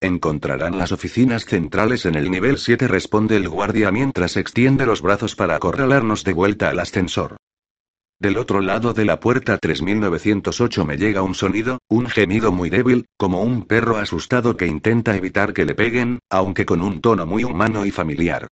[0.00, 5.34] Encontrarán las oficinas centrales en el nivel 7, responde el guardia mientras extiende los brazos
[5.34, 7.36] para acorralarnos de vuelta al ascensor.
[8.20, 13.06] Del otro lado de la puerta 3908 me llega un sonido, un gemido muy débil,
[13.16, 17.44] como un perro asustado que intenta evitar que le peguen, aunque con un tono muy
[17.44, 18.46] humano y familiar.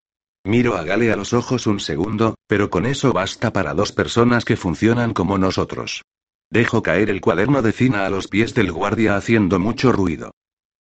[0.45, 4.45] Miro a Gale a los ojos un segundo, pero con eso basta para dos personas
[4.45, 6.03] que funcionan como nosotros.
[6.51, 10.33] Dejo caer el cuaderno de Cina a los pies del guardia haciendo mucho ruido.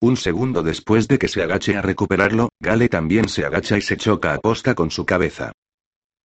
[0.03, 3.97] Un segundo después de que se agache a recuperarlo, Gale también se agacha y se
[3.97, 5.53] choca a posta con su cabeza.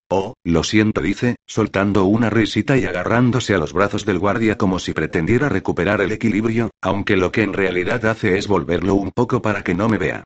[0.09, 4.79] Oh, lo siento, dice, soltando una risita y agarrándose a los brazos del guardia como
[4.79, 9.43] si pretendiera recuperar el equilibrio, aunque lo que en realidad hace es volverlo un poco
[9.43, 10.23] para que no me vea.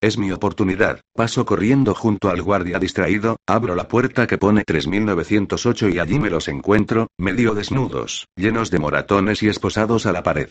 [0.00, 1.02] Es mi oportunidad.
[1.14, 6.30] Paso corriendo junto al guardia distraído, abro la puerta que pone 3908 y allí me
[6.30, 10.48] los encuentro, medio desnudos, llenos de moratones y esposados a la pared.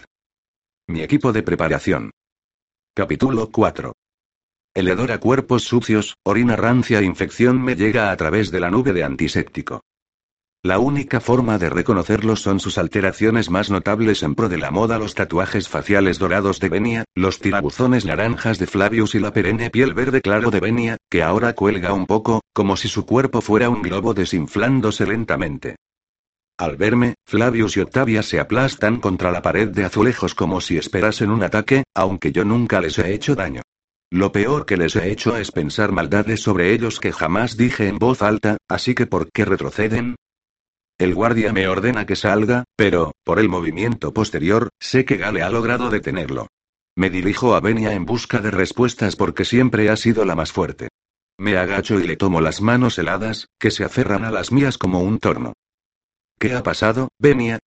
[0.91, 2.11] Mi equipo de preparación.
[2.93, 3.93] Capítulo 4.
[4.73, 8.69] El hedor a cuerpos sucios, orina rancia e infección me llega a través de la
[8.69, 9.85] nube de antiséptico.
[10.61, 14.97] La única forma de reconocerlos son sus alteraciones más notables en pro de la moda,
[14.99, 19.93] los tatuajes faciales dorados de Benia, los tirabuzones naranjas de Flavius y la perenne piel
[19.93, 23.81] verde claro de Benia, que ahora cuelga un poco, como si su cuerpo fuera un
[23.81, 25.77] globo desinflándose lentamente.
[26.61, 31.31] Al verme, Flavius y Octavia se aplastan contra la pared de azulejos como si esperasen
[31.31, 33.63] un ataque, aunque yo nunca les he hecho daño.
[34.11, 37.97] Lo peor que les he hecho es pensar maldades sobre ellos que jamás dije en
[37.97, 40.17] voz alta, así que ¿por qué retroceden?
[40.99, 45.49] El guardia me ordena que salga, pero, por el movimiento posterior, sé que Gale ha
[45.49, 46.45] logrado detenerlo.
[46.95, 50.89] Me dirijo a Benia en busca de respuestas porque siempre ha sido la más fuerte.
[51.39, 54.99] Me agacho y le tomo las manos heladas, que se aferran a las mías como
[54.99, 55.53] un torno.
[56.41, 57.59] ¿Qué ha pasado, Benia?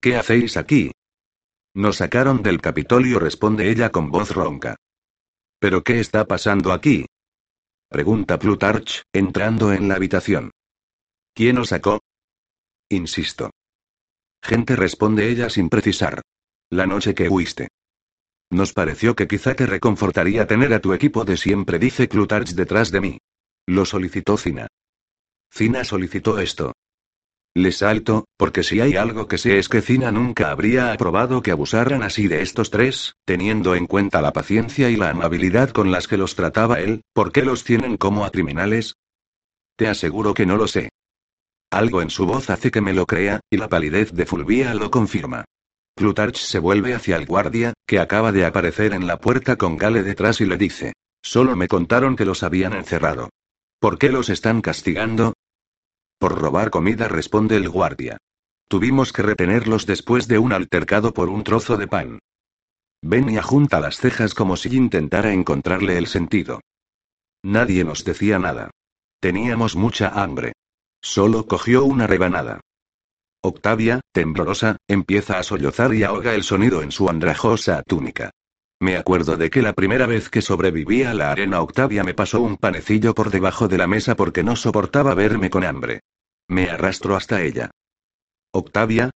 [0.00, 0.92] ¿Qué hacéis aquí?
[1.74, 4.76] Nos sacaron del Capitolio, responde ella con voz ronca.
[5.58, 7.04] ¿Pero qué está pasando aquí?
[7.90, 10.52] Pregunta Plutarch, entrando en la habitación.
[11.34, 12.00] ¿Quién os sacó?
[12.88, 13.50] Insisto.
[14.42, 16.22] Gente responde ella sin precisar.
[16.70, 17.68] La noche que huiste.
[18.48, 22.90] Nos pareció que quizá te reconfortaría tener a tu equipo de siempre, dice Clutarch detrás
[22.90, 23.18] de mí.
[23.66, 24.66] Lo solicitó Cina.
[25.50, 26.72] Cina solicitó esto.
[27.56, 31.52] Le salto, porque si hay algo que sé es que Cina nunca habría aprobado que
[31.52, 36.08] abusaran así de estos tres, teniendo en cuenta la paciencia y la amabilidad con las
[36.08, 38.96] que los trataba él, ¿por qué los tienen como a criminales?
[39.76, 40.88] Te aseguro que no lo sé.
[41.70, 44.90] Algo en su voz hace que me lo crea, y la palidez de Fulvia lo
[44.90, 45.44] confirma.
[45.94, 50.02] Plutarch se vuelve hacia el guardia, que acaba de aparecer en la puerta con Gale
[50.02, 50.92] detrás y le dice.
[51.22, 53.30] Solo me contaron que los habían encerrado.
[53.80, 55.34] ¿Por qué los están castigando?
[56.18, 58.18] Por robar comida, responde el guardia.
[58.68, 62.18] Tuvimos que retenerlos después de un altercado por un trozo de pan.
[63.02, 66.60] Benia junta las cejas como si intentara encontrarle el sentido.
[67.42, 68.70] Nadie nos decía nada.
[69.20, 70.54] Teníamos mucha hambre.
[71.02, 72.60] Solo cogió una rebanada.
[73.42, 78.30] Octavia, temblorosa, empieza a sollozar y ahoga el sonido en su andrajosa túnica.
[78.84, 82.42] Me acuerdo de que la primera vez que sobreviví a la arena Octavia me pasó
[82.42, 86.00] un panecillo por debajo de la mesa porque no soportaba verme con hambre.
[86.48, 87.70] Me arrastro hasta ella.
[88.52, 89.08] Octavia.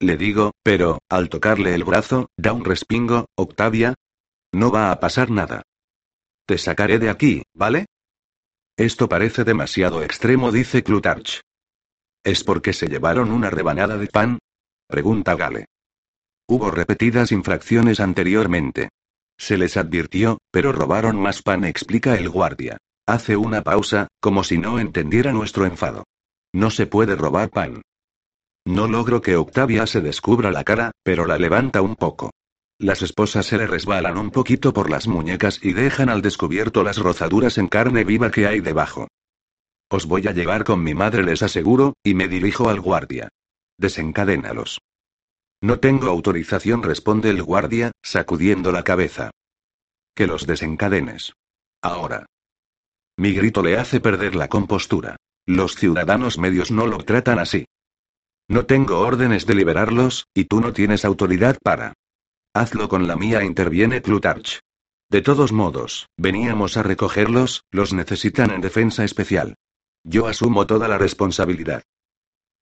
[0.00, 3.94] Le digo, pero, al tocarle el brazo, da un respingo, Octavia.
[4.52, 5.62] No va a pasar nada.
[6.44, 7.86] Te sacaré de aquí, ¿vale?
[8.76, 11.40] Esto parece demasiado extremo, dice Clutarch.
[12.24, 14.38] ¿Es porque se llevaron una rebanada de pan?
[14.88, 15.66] Pregunta Gale.
[16.46, 18.90] Hubo repetidas infracciones anteriormente.
[19.38, 22.78] Se les advirtió, pero robaron más pan, explica el guardia.
[23.06, 26.04] Hace una pausa, como si no entendiera nuestro enfado.
[26.52, 27.82] No se puede robar pan.
[28.64, 32.30] No logro que Octavia se descubra la cara, pero la levanta un poco.
[32.78, 36.98] Las esposas se le resbalan un poquito por las muñecas y dejan al descubierto las
[36.98, 39.08] rozaduras en carne viva que hay debajo.
[39.88, 43.28] Os voy a llevar con mi madre, les aseguro, y me dirijo al guardia.
[43.78, 44.78] Desencadénalos.
[45.62, 49.30] No tengo autorización, responde el guardia, sacudiendo la cabeza.
[50.14, 51.34] Que los desencadenes.
[51.80, 52.26] Ahora.
[53.16, 55.16] Mi grito le hace perder la compostura.
[55.46, 57.66] Los ciudadanos medios no lo tratan así.
[58.48, 61.92] No tengo órdenes de liberarlos, y tú no tienes autoridad para.
[62.54, 64.60] Hazlo con la mía, interviene Plutarch.
[65.10, 69.54] De todos modos, veníamos a recogerlos, los necesitan en defensa especial.
[70.02, 71.84] Yo asumo toda la responsabilidad.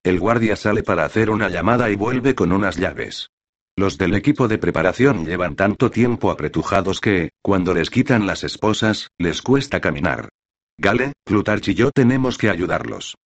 [0.03, 3.29] El guardia sale para hacer una llamada y vuelve con unas llaves.
[3.77, 9.11] Los del equipo de preparación llevan tanto tiempo apretujados que, cuando les quitan las esposas,
[9.19, 10.31] les cuesta caminar.
[10.79, 13.17] Gale, Plutarch y yo tenemos que ayudarlos.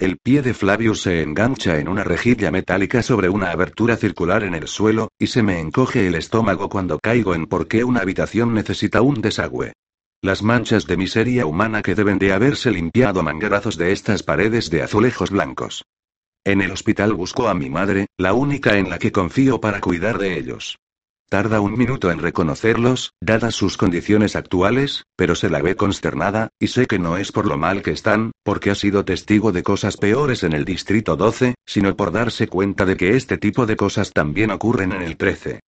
[0.00, 4.56] El pie de Flavius se engancha en una rejilla metálica sobre una abertura circular en
[4.56, 8.54] el suelo, y se me encoge el estómago cuando caigo en por qué una habitación
[8.54, 9.72] necesita un desagüe.
[10.20, 14.68] Las manchas de miseria humana que deben de haberse limpiado a mangarazos de estas paredes
[14.68, 15.84] de azulejos blancos.
[16.46, 20.18] En el hospital busco a mi madre, la única en la que confío para cuidar
[20.18, 20.76] de ellos.
[21.30, 26.66] Tarda un minuto en reconocerlos, dadas sus condiciones actuales, pero se la ve consternada, y
[26.66, 29.96] sé que no es por lo mal que están, porque ha sido testigo de cosas
[29.96, 34.12] peores en el Distrito 12, sino por darse cuenta de que este tipo de cosas
[34.12, 35.60] también ocurren en el 13.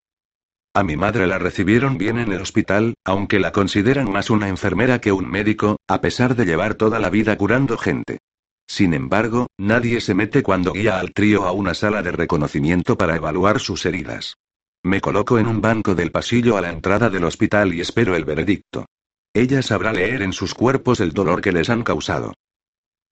[0.74, 5.00] A mi madre la recibieron bien en el hospital, aunque la consideran más una enfermera
[5.00, 8.18] que un médico, a pesar de llevar toda la vida curando gente.
[8.66, 13.16] Sin embargo, nadie se mete cuando guía al trío a una sala de reconocimiento para
[13.16, 14.36] evaluar sus heridas.
[14.82, 18.24] Me coloco en un banco del pasillo a la entrada del hospital y espero el
[18.24, 18.86] veredicto.
[19.34, 22.34] ella sabrá leer en sus cuerpos el dolor que les han causado.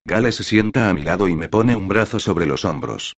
[0.06, 3.14] Gale se sienta a mi lado y me pone un brazo sobre los hombros.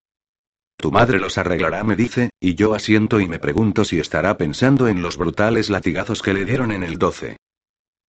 [0.77, 4.89] Tu madre los arreglará, me dice, y yo asiento y me pregunto si estará pensando
[4.89, 7.37] en los brutales latigazos que le dieron en el 12.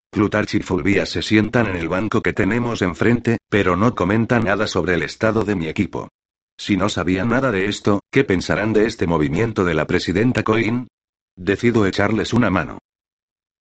[0.10, 4.67] Plutarch y Fulvia se sientan en el banco que tenemos enfrente, pero no comentan nada
[4.67, 6.10] sobre el estado de mi equipo.
[6.58, 10.88] Si no sabían nada de esto, ¿qué pensarán de este movimiento de la presidenta Coin?
[11.36, 12.80] Decido echarles una mano.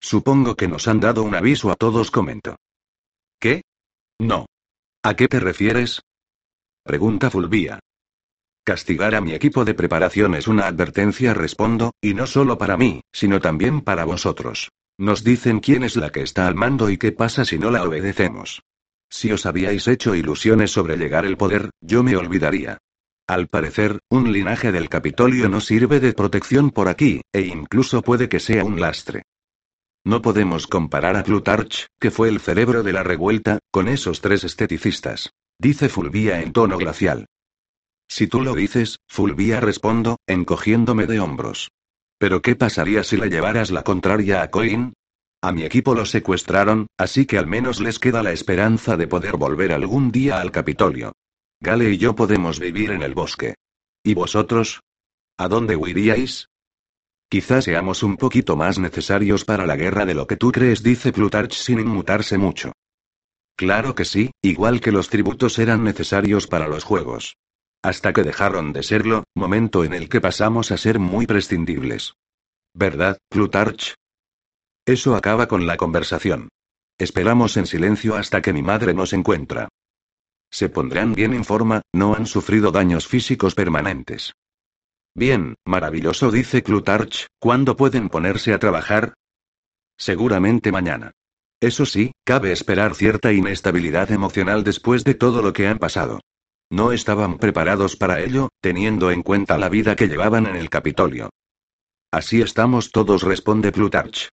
[0.01, 2.57] Supongo que nos han dado un aviso a todos, comento.
[3.39, 3.63] ¿Qué?
[4.19, 4.47] No.
[5.03, 6.01] ¿A qué te refieres?
[6.85, 7.81] Pregunta Fulvia.
[8.65, 13.03] Castigar a mi equipo de preparación es una advertencia, respondo, y no solo para mí,
[13.13, 14.71] sino también para vosotros.
[14.99, 17.85] Nos dicen quién es la que está al mando y qué pasa si no la
[17.85, 18.63] obedecemos.
[19.11, 22.79] Si os habíais hecho ilusiones sobre llegar al poder, yo me olvidaría.
[23.29, 28.29] Al parecer, un linaje del Capitolio no sirve de protección por aquí, e incluso puede
[28.29, 29.23] que sea un lastre.
[30.05, 34.45] No podemos comparar a Plutarch, que fue el cerebro de la revuelta, con esos tres
[34.45, 35.33] esteticistas.
[35.59, 37.27] Dice Fulvia en tono glacial.
[38.09, 41.71] Si tú lo dices, Fulvia respondo, encogiéndome de hombros.
[42.19, 44.95] Pero ¿qué pasaría si le llevaras la contraria a Coin?
[45.43, 49.37] A mi equipo lo secuestraron, así que al menos les queda la esperanza de poder
[49.37, 51.13] volver algún día al Capitolio.
[51.61, 53.55] Gale y yo podemos vivir en el bosque.
[54.03, 54.81] ¿Y vosotros?
[55.37, 56.49] ¿A dónde huiríais?
[57.29, 61.13] Quizás seamos un poquito más necesarios para la guerra de lo que tú crees, dice
[61.13, 62.73] Plutarch sin inmutarse mucho.
[63.57, 67.37] Claro que sí, igual que los tributos eran necesarios para los juegos.
[67.87, 72.15] Hasta que dejaron de serlo, momento en el que pasamos a ser muy prescindibles.
[72.75, 73.95] ¿Verdad, Plutarch?
[74.85, 76.49] Eso acaba con la conversación.
[76.99, 79.69] Esperamos en silencio hasta que mi madre nos encuentra.
[80.51, 84.33] Se pondrán bien en forma, no han sufrido daños físicos permanentes.
[85.15, 89.15] Bien, maravilloso, dice Plutarch, ¿cuándo pueden ponerse a trabajar?
[89.97, 91.13] Seguramente mañana.
[91.61, 96.19] Eso sí, cabe esperar cierta inestabilidad emocional después de todo lo que han pasado.
[96.71, 101.31] No estaban preparados para ello, teniendo en cuenta la vida que llevaban en el Capitolio.
[102.11, 104.29] Así estamos todos, responde Plutarch.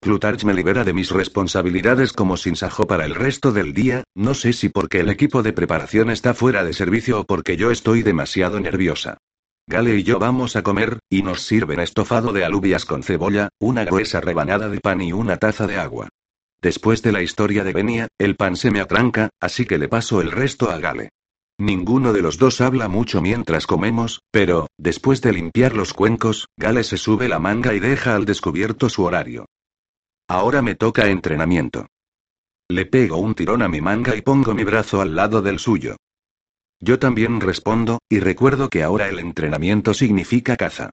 [0.00, 4.52] Plutarch me libera de mis responsabilidades como sinsajo para el resto del día, no sé
[4.52, 8.60] si porque el equipo de preparación está fuera de servicio o porque yo estoy demasiado
[8.60, 9.18] nerviosa.
[9.66, 13.84] Gale y yo vamos a comer, y nos sirven estofado de alubias con cebolla, una
[13.84, 16.10] gruesa rebanada de pan y una taza de agua.
[16.60, 20.20] Después de la historia de Benia, el pan se me atranca, así que le paso
[20.20, 21.10] el resto a Gale.
[21.58, 26.82] Ninguno de los dos habla mucho mientras comemos, pero, después de limpiar los cuencos, Gale
[26.82, 29.46] se sube la manga y deja al descubierto su horario.
[30.28, 31.86] Ahora me toca entrenamiento.
[32.68, 35.96] Le pego un tirón a mi manga y pongo mi brazo al lado del suyo.
[36.80, 40.90] Yo también respondo, y recuerdo que ahora el entrenamiento significa caza.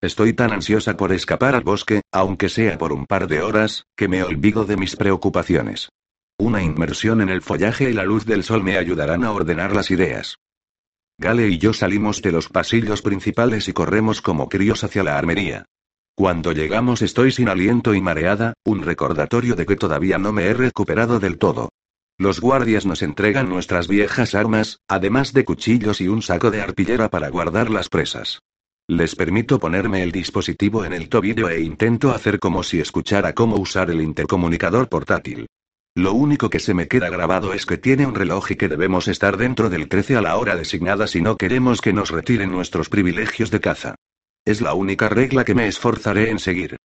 [0.00, 4.08] Estoy tan ansiosa por escapar al bosque, aunque sea por un par de horas, que
[4.08, 5.88] me olvido de mis preocupaciones.
[6.42, 9.92] Una inmersión en el follaje y la luz del sol me ayudarán a ordenar las
[9.92, 10.40] ideas.
[11.16, 15.66] Gale y yo salimos de los pasillos principales y corremos como críos hacia la armería.
[16.16, 20.52] Cuando llegamos estoy sin aliento y mareada, un recordatorio de que todavía no me he
[20.52, 21.68] recuperado del todo.
[22.18, 27.08] Los guardias nos entregan nuestras viejas armas, además de cuchillos y un saco de arpillera
[27.08, 28.40] para guardar las presas.
[28.88, 33.54] Les permito ponerme el dispositivo en el tobillo e intento hacer como si escuchara cómo
[33.58, 35.46] usar el intercomunicador portátil.
[35.94, 39.08] Lo único que se me queda grabado es que tiene un reloj y que debemos
[39.08, 42.88] estar dentro del 13 a la hora designada si no queremos que nos retiren nuestros
[42.88, 43.94] privilegios de caza.
[44.46, 46.76] Es la única regla que me esforzaré en seguir.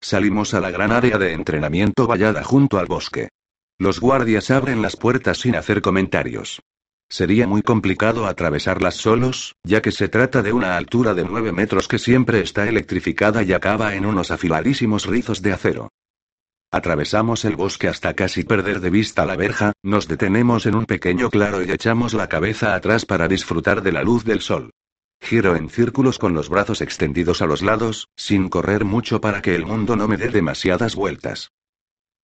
[0.00, 3.28] Salimos a la gran área de entrenamiento vallada junto al bosque.
[3.78, 6.60] Los guardias abren las puertas sin hacer comentarios.
[7.08, 11.86] Sería muy complicado atravesarlas solos, ya que se trata de una altura de 9 metros
[11.86, 15.88] que siempre está electrificada y acaba en unos afiladísimos rizos de acero.
[16.74, 21.30] Atravesamos el bosque hasta casi perder de vista la verja, nos detenemos en un pequeño
[21.30, 24.70] claro y echamos la cabeza atrás para disfrutar de la luz del sol.
[25.20, 29.54] Giro en círculos con los brazos extendidos a los lados, sin correr mucho para que
[29.54, 31.52] el mundo no me dé demasiadas vueltas.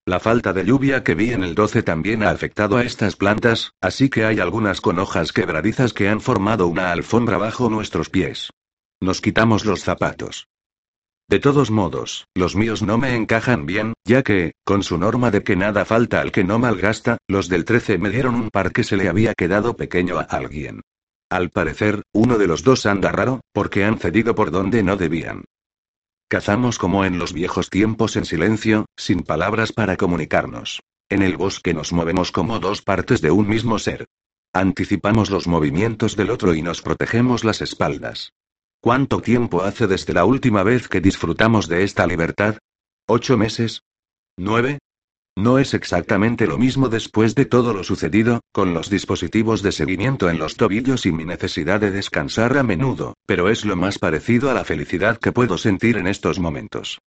[0.04, 3.74] La falta de lluvia que vi en el 12 también ha afectado a estas plantas,
[3.80, 8.50] así que hay algunas con hojas quebradizas que han formado una alfombra bajo nuestros pies.
[9.00, 10.48] Nos quitamos los zapatos.
[11.30, 15.44] De todos modos, los míos no me encajan bien, ya que, con su norma de
[15.44, 18.82] que nada falta al que no malgasta, los del 13 me dieron un par que
[18.82, 20.80] se le había quedado pequeño a alguien.
[21.30, 25.44] Al parecer, uno de los dos anda raro, porque han cedido por donde no debían.
[26.28, 30.80] Cazamos como en los viejos tiempos en silencio, sin palabras para comunicarnos.
[31.08, 34.06] En el bosque nos movemos como dos partes de un mismo ser.
[34.52, 38.32] Anticipamos los movimientos del otro y nos protegemos las espaldas.
[38.82, 42.56] ¿Cuánto tiempo hace desde la última vez que disfrutamos de esta libertad?
[43.06, 43.82] ¿Ocho meses?
[44.38, 44.78] ¿Nueve?
[45.36, 50.30] No es exactamente lo mismo después de todo lo sucedido, con los dispositivos de seguimiento
[50.30, 54.50] en los tobillos y mi necesidad de descansar a menudo, pero es lo más parecido
[54.50, 57.02] a la felicidad que puedo sentir en estos momentos.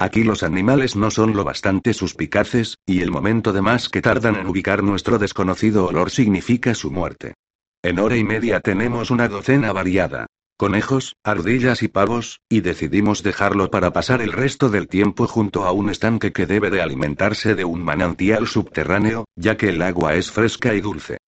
[0.00, 4.34] Aquí los animales no son lo bastante suspicaces, y el momento de más que tardan
[4.34, 7.34] en ubicar nuestro desconocido olor significa su muerte.
[7.82, 10.26] En hora y media tenemos una docena variada.
[10.60, 15.70] Conejos, ardillas y pavos, y decidimos dejarlo para pasar el resto del tiempo junto a
[15.70, 20.32] un estanque que debe de alimentarse de un manantial subterráneo, ya que el agua es
[20.32, 21.18] fresca y dulce.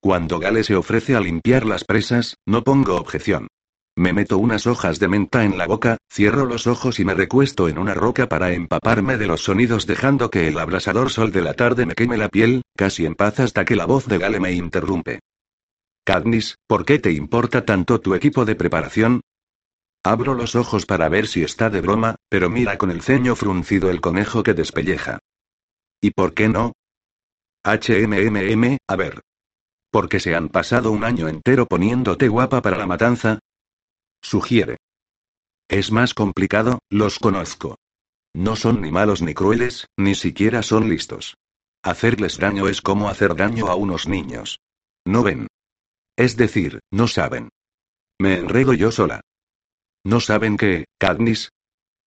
[0.00, 3.46] Cuando Gale se ofrece a limpiar las presas, no pongo objeción.
[3.96, 7.68] Me meto unas hojas de menta en la boca, cierro los ojos y me recuesto
[7.68, 11.54] en una roca para empaparme de los sonidos dejando que el abrasador sol de la
[11.54, 14.50] tarde me queme la piel, casi en paz hasta que la voz de Gale me
[14.50, 15.20] interrumpe.
[16.08, 19.20] Cadnis, ¿por qué te importa tanto tu equipo de preparación?
[20.02, 23.90] Abro los ojos para ver si está de broma, pero mira con el ceño fruncido
[23.90, 25.18] el conejo que despelleja.
[26.00, 26.72] ¿Y por qué no?
[27.62, 29.20] HMMM, a ver.
[29.90, 33.40] Porque se han pasado un año entero poniéndote guapa para la matanza,
[34.22, 34.78] Sugiere.
[35.68, 37.76] Es más complicado, los conozco.
[38.34, 41.36] No son ni malos ni crueles, ni siquiera son listos.
[41.82, 44.58] Hacerles daño es como hacer daño a unos niños.
[45.04, 45.48] No ven.
[46.18, 47.48] Es decir, no saben.
[48.18, 49.20] Me enredo yo sola.
[50.04, 51.50] ¿No saben que, Cadnis?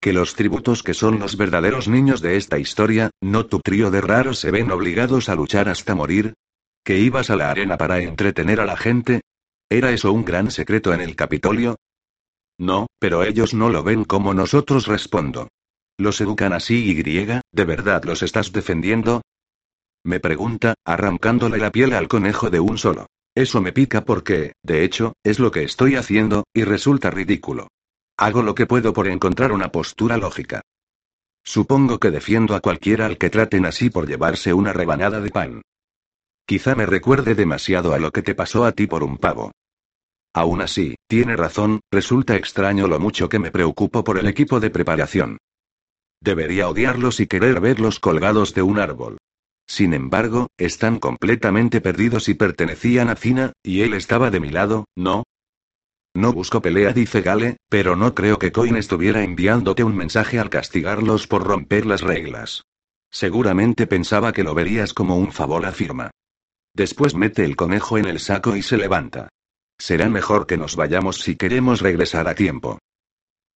[0.01, 4.01] Que los tributos que son los verdaderos niños de esta historia, no tu trío de
[4.01, 6.34] raros se ven obligados a luchar hasta morir?
[6.84, 9.22] ¿Que ibas a la arena para entretener a la gente?
[9.70, 11.78] ¿Era eso un gran secreto en el Capitolio?
[12.57, 15.47] No, pero ellos no lo ven como nosotros respondo.
[15.97, 19.22] Los educan así y griega, ¿de verdad los estás defendiendo?
[20.03, 23.07] Me pregunta, arrancándole la piel al conejo de un solo.
[23.36, 27.67] Eso me pica porque, de hecho, es lo que estoy haciendo, y resulta ridículo.
[28.17, 30.61] Hago lo que puedo por encontrar una postura lógica.
[31.43, 35.61] Supongo que defiendo a cualquiera al que traten así por llevarse una rebanada de pan.
[36.45, 39.51] Quizá me recuerde demasiado a lo que te pasó a ti por un pavo.
[40.34, 44.69] Aún así, tiene razón, resulta extraño lo mucho que me preocupo por el equipo de
[44.69, 45.38] preparación.
[46.21, 49.17] Debería odiarlos y querer verlos colgados de un árbol.
[49.72, 54.84] Sin embargo, están completamente perdidos y pertenecían a Cina, y él estaba de mi lado,
[54.97, 55.24] ¿no?
[56.13, 60.49] No busco pelea, dice Gale, pero no creo que Coin estuviera enviándote un mensaje al
[60.49, 62.63] castigarlos por romper las reglas.
[63.11, 66.11] Seguramente pensaba que lo verías como un favor, afirma.
[66.74, 69.30] Después mete el conejo en el saco y se levanta.
[69.80, 72.78] Será mejor que nos vayamos si queremos regresar a tiempo.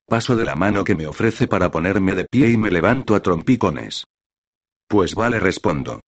[0.07, 3.21] Paso de la mano que me ofrece para ponerme de pie y me levanto a
[3.21, 4.05] trompicones.
[4.87, 6.01] Pues vale, respondo.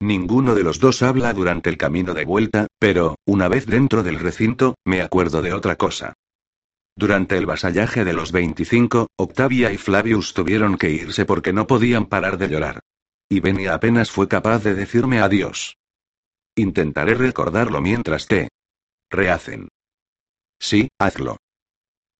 [0.00, 4.18] Ninguno de los dos habla durante el camino de vuelta, pero, una vez dentro del
[4.18, 6.14] recinto, me acuerdo de otra cosa.
[6.96, 12.06] Durante el vasallaje de los 25, Octavia y Flavius tuvieron que irse porque no podían
[12.06, 12.80] parar de llorar.
[13.28, 15.76] Y Benny apenas fue capaz de decirme adiós.
[16.56, 18.48] Intentaré recordarlo mientras te
[19.08, 19.68] Rehacen.
[20.58, 21.36] Sí, hazlo.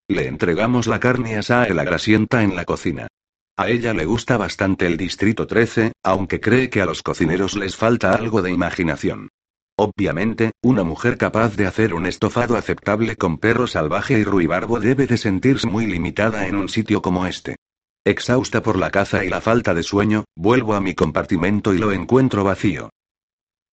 [0.09, 3.09] Le entregamos la carne asada a la grasienta en la cocina.
[3.63, 7.77] A ella le gusta bastante el Distrito 13, aunque cree que a los cocineros les
[7.77, 9.29] falta algo de imaginación.
[9.79, 15.07] Obviamente, una mujer capaz de hacer un estofado aceptable con perro salvaje y ruibarbo debe
[15.07, 17.55] de sentirse muy limitada en un sitio como este.
[18.05, 21.93] Exhausta por la caza y la falta de sueño, vuelvo a mi compartimento y lo
[21.93, 22.91] encuentro vacío.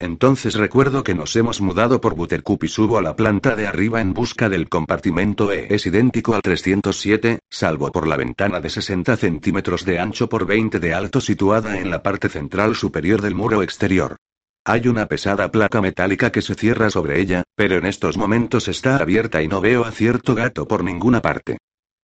[0.01, 3.99] Entonces recuerdo que nos hemos mudado por Buttercup y subo a la planta de arriba
[3.99, 5.67] en busca del compartimento E.
[5.69, 10.79] Es idéntico al 307, salvo por la ventana de 60 centímetros de ancho por 20
[10.79, 14.15] de alto situada en la parte central superior del muro exterior.
[14.63, 18.97] Hay una pesada placa metálica que se cierra sobre ella, pero en estos momentos está
[18.97, 21.57] abierta y no veo a cierto gato por ninguna parte.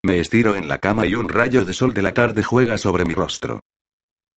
[0.03, 3.05] Me estiro en la cama y un rayo de sol de la tarde juega sobre
[3.05, 3.61] mi rostro.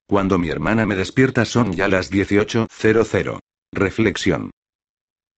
[0.07, 3.41] Cuando mi hermana me despierta son ya las 18.00.
[3.73, 4.51] Reflexión.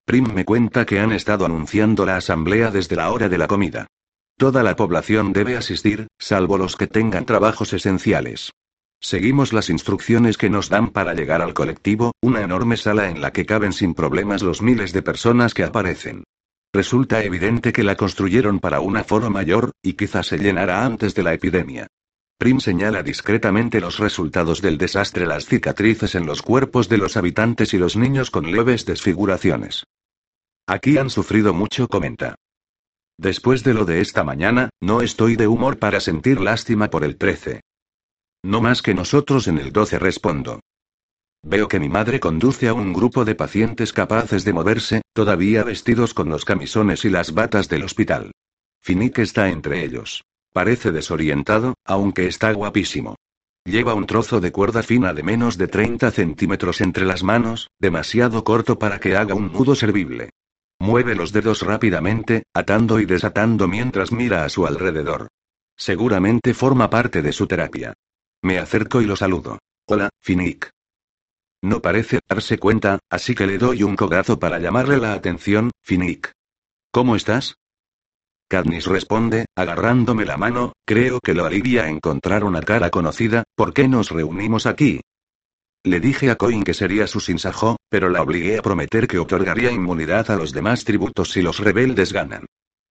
[0.06, 3.86] Prim me cuenta que han estado anunciando la asamblea desde la hora de la comida.
[4.38, 8.50] Toda la población debe asistir, salvo los que tengan trabajos esenciales.
[9.00, 13.32] Seguimos las instrucciones que nos dan para llegar al colectivo, una enorme sala en la
[13.32, 16.24] que caben sin problemas los miles de personas que aparecen.
[16.72, 21.22] Resulta evidente que la construyeron para un aforo mayor, y quizás se llenará antes de
[21.24, 21.88] la epidemia.
[22.40, 27.74] Prim señala discretamente los resultados del desastre, las cicatrices en los cuerpos de los habitantes
[27.74, 29.84] y los niños con leves desfiguraciones.
[30.66, 32.36] Aquí han sufrido mucho, comenta.
[33.18, 37.18] Después de lo de esta mañana, no estoy de humor para sentir lástima por el
[37.18, 37.60] 13.
[38.42, 40.60] No más que nosotros en el 12 respondo.
[41.42, 46.14] Veo que mi madre conduce a un grupo de pacientes capaces de moverse, todavía vestidos
[46.14, 48.32] con los camisones y las batas del hospital.
[48.80, 50.22] Finique está entre ellos.
[50.52, 53.16] Parece desorientado, aunque está guapísimo.
[53.64, 58.42] lleva un trozo de cuerda fina de menos de 30 centímetros entre las manos, demasiado
[58.42, 60.30] corto para que haga un nudo servible.
[60.80, 65.28] Mueve los dedos rápidamente, atando y desatando mientras mira a su alrededor.
[65.76, 67.94] Seguramente forma parte de su terapia.
[68.42, 69.58] Me acerco y lo saludo.
[69.86, 70.70] Hola, Finnick.
[71.62, 76.32] No parece darse cuenta, así que le doy un codazo para llamarle la atención, Finnick.
[76.90, 77.56] ¿Cómo estás?
[78.50, 83.86] Katniss responde, agarrándome la mano, creo que lo alivia encontrar una cara conocida, ¿por qué
[83.86, 85.00] nos reunimos aquí?
[85.84, 89.70] Le dije a Coin que sería su sinsajo, pero la obligué a prometer que otorgaría
[89.70, 92.46] inmunidad a los demás tributos si los rebeldes ganan.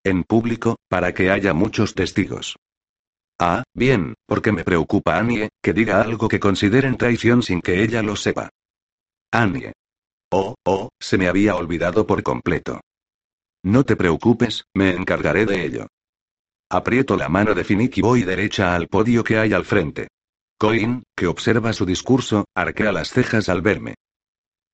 [0.06, 2.56] En público, para que haya muchos testigos.
[3.38, 8.02] Ah, bien, porque me preocupa Annie, que diga algo que consideren traición sin que ella
[8.02, 8.50] lo sepa.
[9.34, 9.74] Annie.
[10.32, 12.80] Oh, oh, se me había olvidado por completo.
[13.64, 15.88] No te preocupes, me encargaré de ello.
[16.70, 20.08] Aprieto la mano de Finnick y voy derecha al podio que hay al frente.
[20.58, 23.96] Coin, que observa su discurso, arquea las cejas al verme.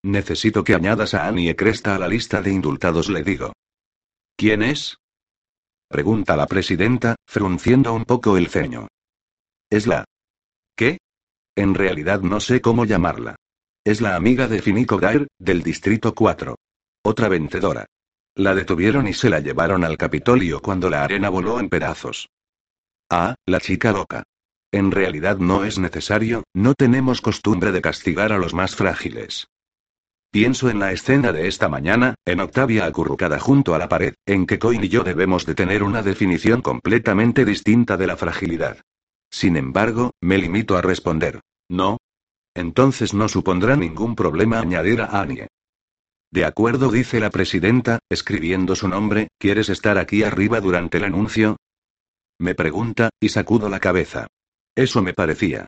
[0.04, 3.54] Necesito que añadas a Annie Cresta a la lista de indultados, le digo.
[4.36, 4.98] ¿Quién es?
[5.88, 8.88] Pregunta la presidenta, frunciendo un poco el ceño.
[9.70, 10.06] Es la.
[10.76, 10.98] ¿Qué?
[11.56, 13.36] En realidad no sé cómo llamarla.
[13.84, 16.56] Es la amiga de Finico Gair, del Distrito 4.
[17.04, 17.86] Otra vencedora.
[18.36, 22.30] La detuvieron y se la llevaron al Capitolio cuando la arena voló en pedazos.
[23.10, 24.24] Ah, la chica loca.
[24.74, 29.48] En realidad no es necesario, no tenemos costumbre de castigar a los más frágiles.
[30.32, 34.46] Pienso en la escena de esta mañana, en Octavia acurrucada junto a la pared, en
[34.46, 38.82] que Coin y yo debemos de tener una definición completamente distinta de la fragilidad.
[39.32, 42.00] Sin embargo, me limito a responder, no.
[42.54, 45.48] Entonces no supondrá ningún problema añadir a Annie.
[46.36, 51.56] De acuerdo, dice la presidenta, escribiendo su nombre, ¿quieres estar aquí arriba durante el anuncio?
[52.42, 54.28] Me pregunta, y sacudo la cabeza.
[54.76, 55.66] Eso me parecía.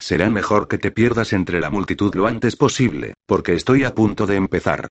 [0.00, 4.26] Será mejor que te pierdas entre la multitud lo antes posible, porque estoy a punto
[4.26, 4.88] de empezar.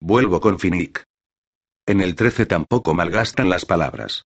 [0.00, 1.04] Vuelvo con Finnick.
[1.86, 4.22] En el 13 tampoco malgastan las palabras.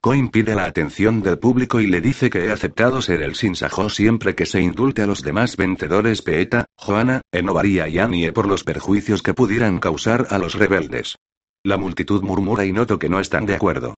[0.00, 3.88] Coin pide la atención del público y le dice que he aceptado ser el sinsajo
[3.88, 8.62] siempre que se indulte a los demás vencedores Peeta, Joana, Enovaria y Annie por los
[8.62, 11.16] perjuicios que pudieran causar a los rebeldes.
[11.64, 13.94] La multitud murmura y noto que no están de acuerdo.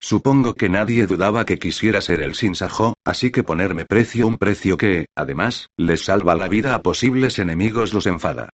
[0.00, 4.76] Supongo que nadie dudaba que quisiera ser el Sinsajo, así que ponerme precio un precio
[4.76, 8.48] que, además, les salva la vida a posibles enemigos los enfada.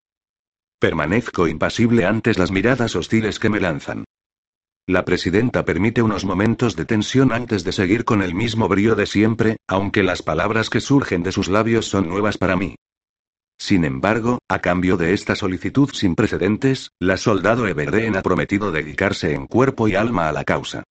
[0.78, 4.04] Permanezco impasible ante las miradas hostiles que me lanzan.
[4.88, 9.04] La presidenta permite unos momentos de tensión antes de seguir con el mismo brío de
[9.04, 12.74] siempre, aunque las palabras que surgen de sus labios son nuevas para mí.
[13.58, 19.34] Sin embargo, a cambio de esta solicitud sin precedentes, la soldado Everdeen ha prometido dedicarse
[19.34, 20.84] en cuerpo y alma a la causa.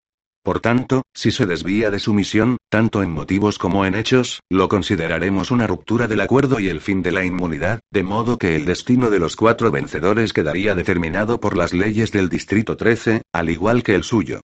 [0.47, 4.69] Por tanto, si se desvía de su misión, tanto en motivos como en hechos, lo
[4.69, 8.63] consideraremos una ruptura del acuerdo y el fin de la inmunidad, de modo que el
[8.63, 13.83] destino de los cuatro vencedores quedaría determinado por las leyes del Distrito 13, al igual
[13.83, 14.39] que el suyo.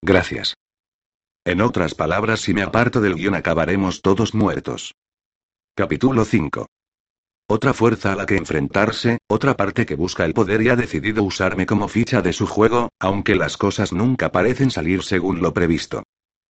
[0.00, 0.54] Gracias.
[1.44, 4.94] En otras palabras, si me aparto del guion acabaremos todos muertos.
[5.74, 6.68] Capítulo 5.
[7.50, 11.22] Otra fuerza a la que enfrentarse, otra parte que busca el poder y ha decidido
[11.22, 16.02] usarme como ficha de su juego, aunque las cosas nunca parecen salir según lo previsto.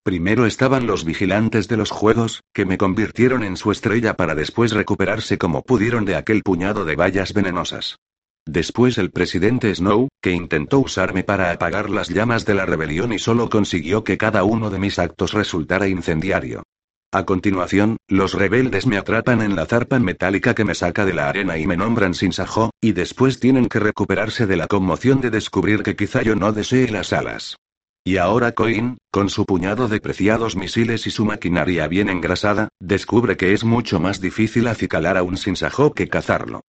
[0.03, 4.73] Primero estaban los vigilantes de los juegos, que me convirtieron en su estrella para después
[4.73, 7.99] recuperarse como pudieron de aquel puñado de vallas venenosas.
[8.45, 13.21] Después el presidente Snow, que intentó usarme para apagar las llamas de la rebelión y
[13.21, 16.65] solo consiguió que cada uno de mis actos resultara incendiario.
[17.11, 21.31] A continuación, los rebeldes me atrapan en la zarpa metálica que me saca de la
[21.31, 25.31] arena y me nombran sin sajo, y después tienen que recuperarse de la conmoción de
[25.31, 27.57] descubrir que quizá yo no desee las alas.
[28.05, 33.39] Y ahora Coin, con su puñado de preciados misiles y su maquinaria bien engrasada, descubre
[33.39, 36.61] que es mucho más difícil acicalar a un sinsajo que cazarlo.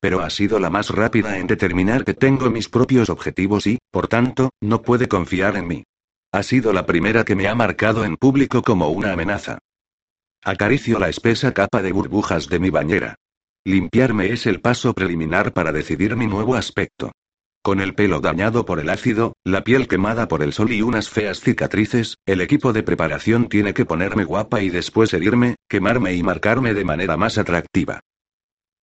[0.00, 4.08] Pero ha sido la más rápida en determinar que tengo mis propios objetivos y, por
[4.08, 5.84] tanto, no puede confiar en mí.
[6.32, 9.58] Ha sido la primera que me ha marcado en público como una amenaza.
[10.42, 13.16] Acaricio la espesa capa de burbujas de mi bañera.
[13.64, 17.12] Limpiarme es el paso preliminar para decidir mi nuevo aspecto.
[17.62, 21.10] Con el pelo dañado por el ácido, la piel quemada por el sol y unas
[21.10, 26.22] feas cicatrices, el equipo de preparación tiene que ponerme guapa y después herirme, quemarme y
[26.22, 28.00] marcarme de manera más atractiva.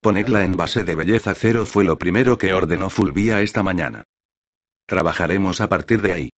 [0.01, 4.03] Ponerla en base de belleza cero fue lo primero que ordenó Fulvia esta mañana.
[4.85, 6.29] Trabajaremos a partir de ahí.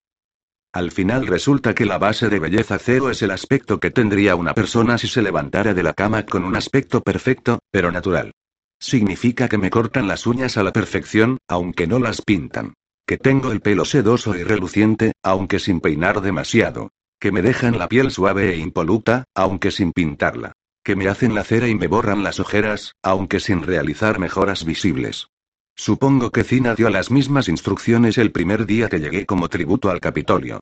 [0.72, 4.54] Al final resulta que la base de belleza cero es el aspecto que tendría una
[4.54, 8.32] persona si se levantara de la cama con un aspecto perfecto, pero natural.
[8.78, 12.74] Significa que me cortan las uñas a la perfección, aunque no las pintan.
[13.04, 16.90] Que tengo el pelo sedoso y reluciente, aunque sin peinar demasiado.
[17.18, 20.52] Que me dejan la piel suave e impoluta, aunque sin pintarla.
[20.82, 25.28] que me hacen la cera y me borran las ojeras, aunque sin realizar mejoras visibles.
[25.80, 29.98] Supongo que Cina dio las mismas instrucciones el primer día que llegué como tributo al
[29.98, 30.60] Capitolio.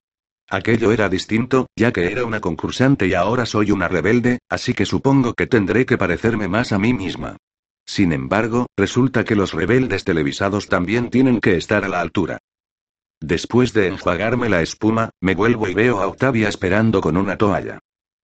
[0.48, 4.86] Aquello era distinto, ya que era una concursante y ahora soy una rebelde, así que
[4.86, 7.36] supongo que tendré que parecerme más a mí misma.
[7.84, 12.38] Sin embargo, resulta que los rebeldes televisados también tienen que estar a la altura.
[13.20, 17.80] Después de enjuagarme la espuma, me vuelvo y veo a Octavia esperando con una toalla.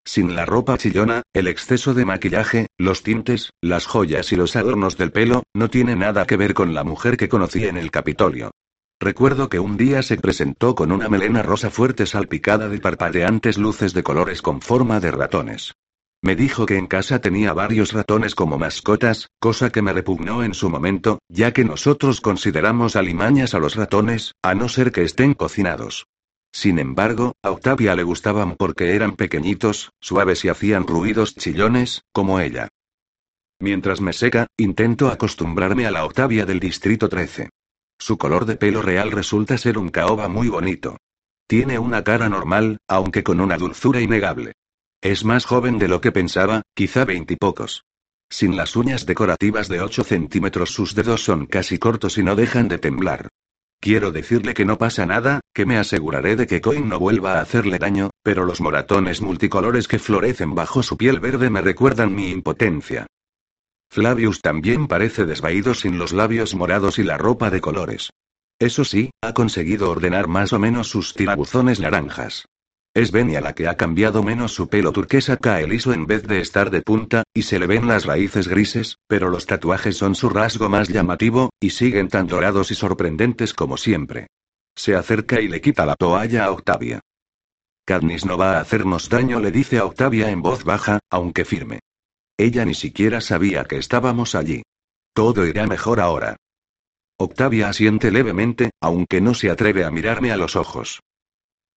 [0.07, 4.99] Sin la ropa chillona, el exceso de maquillaje, los tintes, las joyas y los adornos
[4.99, 8.51] del pelo, no tiene nada que ver con la mujer que conocí en el Capitolio.
[9.01, 13.93] Recuerdo que un día se presentó con una melena rosa fuerte salpicada de parpadeantes luces
[13.95, 15.75] de colores con forma de ratones.
[16.23, 20.55] Me dijo que en casa tenía varios ratones como mascotas, cosa que me repugnó en
[20.55, 25.35] su momento, ya que nosotros consideramos alimañas a los ratones, a no ser que estén
[25.35, 26.07] cocinados.
[26.55, 32.39] Sin embargo, a Octavia le gustaban porque eran pequeñitos, suaves y hacían ruidos chillones, como
[32.39, 32.69] ella.
[33.59, 37.51] Mientras me seca, intento acostumbrarme a la Octavia del Distrito 13.
[37.99, 40.97] Su color de pelo real resulta ser un caoba muy bonito.
[41.49, 44.53] Tiene una cara normal, aunque con una dulzura innegable.
[45.03, 47.85] Es más joven de lo que pensaba, quizá veintipocos.
[48.31, 52.69] Sin las uñas decorativas de 8 centímetros sus dedos son casi cortos y no dejan
[52.69, 53.29] de temblar.
[53.85, 57.43] Quiero decirle que no pasa nada, que me aseguraré de que Coin no vuelva a
[57.43, 62.31] hacerle daño, pero los moratones multicolores que florecen bajo su piel verde me recuerdan mi
[62.31, 63.07] impotencia.
[63.91, 68.09] Flavius también parece desvaído sin los labios morados y la ropa de colores.
[68.59, 72.47] Eso sí, ha conseguido ordenar más o menos sus tirabuzones naranjas.
[72.95, 76.41] Es Benia la que ha cambiado menos su pelo turquesa cae liso en vez de
[76.41, 80.29] estar de punta, y se le ven las raíces grises, pero los tatuajes son su
[80.29, 84.29] rasgo más llamativo, y siguen tan dorados y sorprendentes como siempre.
[84.77, 87.01] Se acerca y le quita la toalla a Octavia.
[87.85, 91.81] Cadnis no va a hacernos daño, le dice a Octavia en voz baja, aunque firme.
[92.39, 94.63] Ella ni siquiera sabía que estábamos allí.
[95.13, 96.37] Todo irá mejor ahora.
[97.19, 101.01] Octavia asiente levemente, aunque no se atreve a mirarme a los ojos.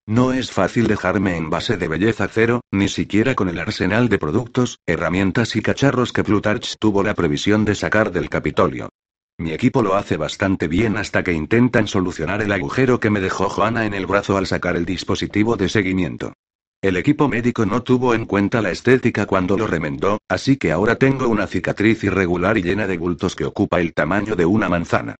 [0.08, 4.16] No es fácil dejarme en base de belleza cero, ni siquiera con el arsenal de
[4.16, 8.88] productos, herramientas y cacharros que Plutarch tuvo la previsión de sacar del Capitolio.
[9.36, 13.50] Mi equipo lo hace bastante bien hasta que intentan solucionar el agujero que me dejó
[13.50, 16.32] Joana en el brazo al sacar el dispositivo de seguimiento.
[16.80, 20.96] El equipo médico no tuvo en cuenta la estética cuando lo remendó, así que ahora
[20.96, 25.16] tengo una cicatriz irregular y llena de bultos que ocupa el tamaño de una manzana.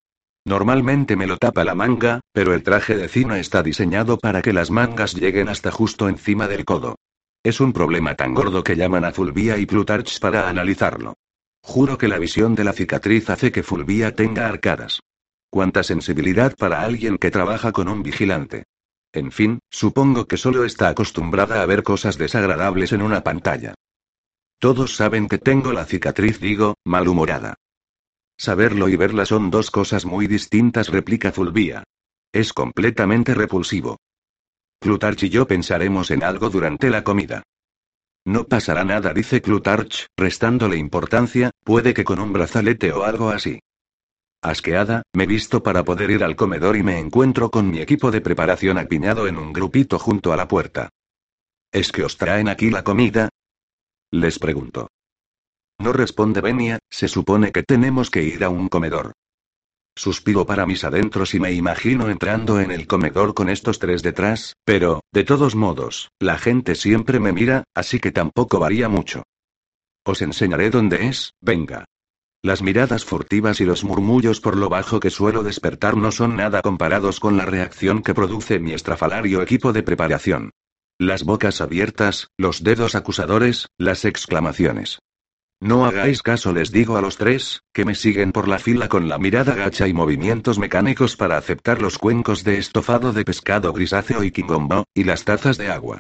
[0.49, 4.55] Normalmente me lo tapa la manga, pero el traje de Cina está diseñado para que
[4.55, 6.97] las mangas lleguen hasta justo encima del codo.
[7.45, 11.19] Es un problema tan gordo que llaman a Fulvia y Plutarch para analizarlo.
[11.61, 15.01] Juro que la visión de la cicatriz hace que Fulvia tenga arcadas.
[15.51, 18.65] Cuánta sensibilidad para alguien que trabaja con un vigilante.
[19.13, 23.75] En fin, supongo que solo está acostumbrada a ver cosas desagradables en una pantalla.
[24.59, 27.57] Todos saben que tengo la cicatriz, digo, malhumorada.
[28.39, 31.83] Saberlo y verla son dos cosas muy distintas, replica Fulvia.
[32.33, 33.99] Es completamente repulsivo.
[34.79, 37.43] Plutarch y yo pensaremos en algo durante la comida.
[38.25, 43.59] No pasará nada, dice Plutarch, restándole importancia, puede que con un brazalete o algo así.
[44.41, 48.21] Asqueada, me visto para poder ir al comedor y me encuentro con mi equipo de
[48.21, 50.91] preparación apiñado en un grupito junto a la puerta.
[51.73, 53.31] ¿Es que os traen aquí la comida?
[54.13, 54.89] Les pregunto.
[55.81, 59.13] No responde Benia, se supone que tenemos que ir a un comedor.
[59.97, 64.55] Suspiro para mis adentros y me imagino entrando en el comedor con estos tres detrás,
[64.65, 69.25] pero, de todos modos, la gente siempre me mira, así que tampoco varía mucho.
[70.05, 71.85] Os enseñaré dónde es, venga.
[72.43, 76.63] Las miradas furtivas y los murmullos por lo bajo que suelo despertar no son nada
[76.63, 80.51] comparados con la reacción que produce mi estrafalario equipo de preparación.
[81.01, 85.01] Las bocas abiertas, los dedos acusadores, las exclamaciones.
[85.61, 89.09] No hagáis caso, les digo a los tres, que me siguen por la fila con
[89.09, 94.23] la mirada gacha y movimientos mecánicos para aceptar los cuencos de estofado de pescado grisáceo
[94.23, 95.99] y quingombo, y las tazas de agua.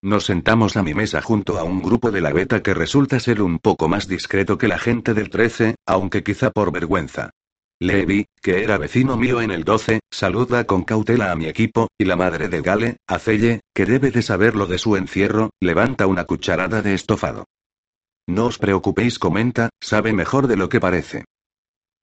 [0.00, 3.42] Nos sentamos a mi mesa junto a un grupo de la beta que resulta ser
[3.42, 7.30] un poco más discreto que la gente del 13, aunque quizá por vergüenza.
[7.80, 12.04] Levi, que era vecino mío en el 12, saluda con cautela a mi equipo, y
[12.04, 16.24] la madre de Gale, Acelle, que debe de saber lo de su encierro, levanta una
[16.24, 17.44] cucharada de estofado.
[18.28, 21.24] No os preocupéis, comenta, sabe mejor de lo que parece.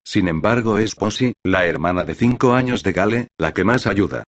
[0.03, 4.23] Sin embargo, es Posy, la hermana de cinco años de Gale, la que más ayuda.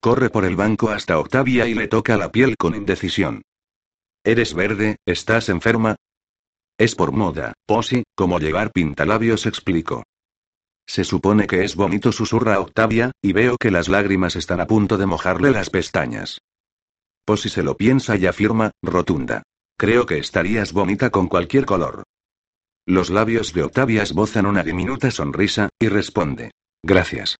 [0.00, 3.42] Corre por el banco hasta Octavia y le toca la piel con indecisión.
[4.24, 4.96] ¿Eres verde?
[5.04, 5.96] ¿Estás enferma?
[6.78, 10.04] Es por moda, Posy, como llevar pintalabios explico.
[10.86, 14.96] Se supone que es bonito, susurra Octavia, y veo que las lágrimas están a punto
[14.96, 16.38] de mojarle las pestañas.
[17.26, 19.42] Posy se lo piensa y afirma, rotunda.
[19.76, 22.04] Creo que estarías bonita con cualquier color.
[22.86, 26.50] Los labios de Octavia esbozan una diminuta sonrisa, y responde.
[26.82, 27.36] Gracias.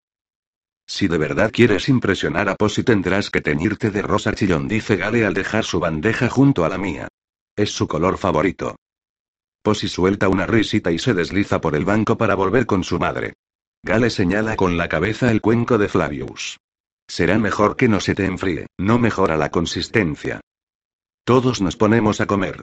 [0.86, 5.24] Si de verdad quieres impresionar a Posy tendrás que teñirte de rosa chillón, dice Gale
[5.24, 7.08] al dejar su bandeja junto a la mía.
[7.56, 8.76] Es su color favorito.
[9.62, 13.34] Posy suelta una risita y se desliza por el banco para volver con su madre.
[13.82, 16.58] Gale señala con la cabeza el cuenco de Flavius.
[17.08, 20.40] Será mejor que no se te enfríe, no mejora la consistencia.
[21.24, 22.62] Todos nos ponemos a comer.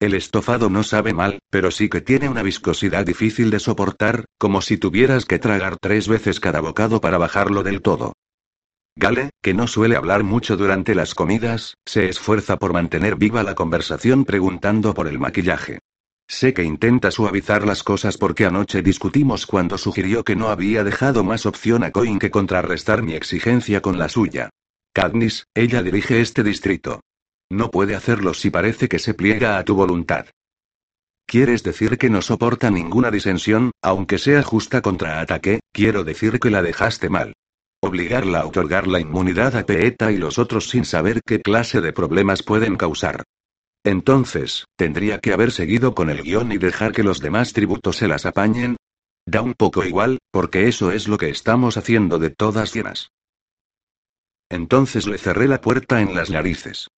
[0.00, 4.62] El estofado no sabe mal, pero sí que tiene una viscosidad difícil de soportar, como
[4.62, 8.14] si tuvieras que tragar tres veces cada bocado para bajarlo del todo.
[8.96, 13.54] Gale, que no suele hablar mucho durante las comidas, se esfuerza por mantener viva la
[13.54, 15.78] conversación preguntando por el maquillaje.
[16.26, 21.22] Sé que intenta suavizar las cosas porque anoche discutimos cuando sugirió que no había dejado
[21.22, 24.50] más opción a Coin que contrarrestar mi exigencia con la suya.
[24.92, 27.00] Cadnis, ella dirige este distrito.
[27.50, 30.26] No puede hacerlo si parece que se pliega a tu voluntad.
[31.26, 35.60] ¿Quieres decir que no soporta ninguna disensión, aunque sea justa contra ataque?
[35.72, 37.34] Quiero decir que la dejaste mal.
[37.82, 41.92] Obligarla a otorgar la inmunidad a Peeta y los otros sin saber qué clase de
[41.92, 43.22] problemas pueden causar.
[43.84, 48.08] Entonces, ¿tendría que haber seguido con el guion y dejar que los demás tributos se
[48.08, 48.76] las apañen?
[49.26, 53.10] Da un poco igual, porque eso es lo que estamos haciendo de todas llenas.
[54.50, 56.88] Entonces le cerré la puerta en las narices.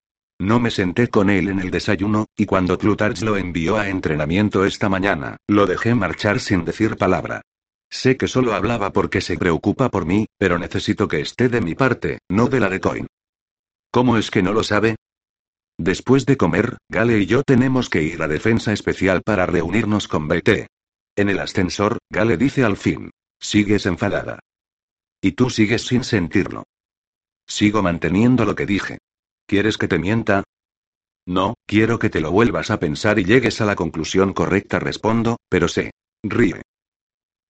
[0.43, 4.65] No me senté con él en el desayuno, y cuando Clutarch lo envió a entrenamiento
[4.65, 7.43] esta mañana, lo dejé marchar sin decir palabra.
[7.89, 11.77] Sé que solo hablaba porque se preocupa por mí, pero necesito que esté de mi
[11.77, 13.07] parte, no de la de Coin.
[13.93, 14.97] ¿Cómo es que no lo sabe?
[15.79, 20.27] Después de comer, Gale y yo tenemos que ir a defensa especial para reunirnos con
[20.27, 20.67] BT.
[21.15, 23.13] En el ascensor, Gale dice al fin.
[23.39, 24.41] Sigues enfadada.
[25.21, 26.65] Y tú sigues sin sentirlo.
[27.47, 28.99] Sigo manteniendo lo que dije.
[29.53, 30.45] ¿Quieres que te mienta?
[31.29, 35.37] No, quiero que te lo vuelvas a pensar y llegues a la conclusión correcta, respondo,
[35.51, 35.91] pero sé.
[36.23, 36.63] Ríe.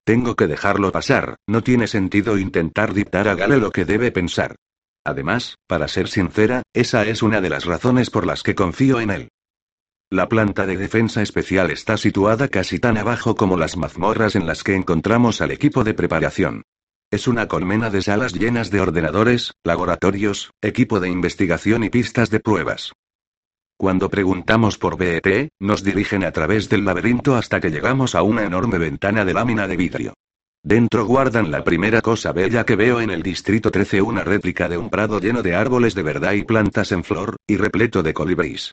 [0.05, 4.57] Tengo que dejarlo pasar, no tiene sentido intentar dictar a Gale lo que debe pensar.
[5.05, 9.11] Además, para ser sincera, esa es una de las razones por las que confío en
[9.13, 9.29] él.
[10.11, 14.65] La planta de defensa especial está situada casi tan abajo como las mazmorras en las
[14.65, 16.63] que encontramos al equipo de preparación.
[17.13, 22.41] Es una colmena de salas llenas de ordenadores, laboratorios, equipo de investigación y pistas de
[22.41, 22.95] pruebas.
[23.77, 28.45] Cuando preguntamos por BET, nos dirigen a través del laberinto hasta que llegamos a una
[28.45, 30.15] enorme ventana de lámina de vidrio.
[30.63, 34.79] Dentro guardan la primera cosa bella que veo en el Distrito 13, una réplica de
[34.79, 38.73] un prado lleno de árboles de verdad y plantas en flor, y repleto de colibríes.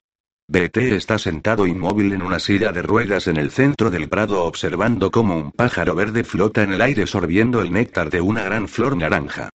[0.52, 5.12] BT está sentado inmóvil en una silla de ruedas en el centro del prado observando
[5.12, 8.98] cómo un pájaro verde flota en el aire sorbiendo el néctar de una gran flor
[8.98, 9.50] naranja.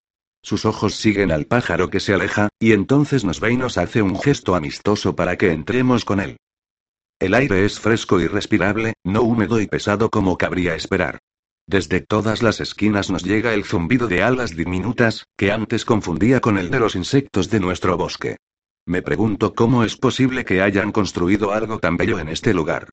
[0.44, 4.04] Sus ojos siguen al pájaro que se aleja, y entonces nos ve y nos hace
[4.04, 6.38] un gesto amistoso para que entremos con él.
[7.18, 11.18] El aire es fresco y respirable, no húmedo y pesado como cabría esperar.
[11.66, 16.60] Desde todas las esquinas nos llega el zumbido de alas diminutas, que antes confundía con
[16.60, 18.38] el de los insectos de nuestro bosque.
[18.86, 22.90] Me pregunto cómo es posible que hayan construido algo tan bello en este lugar.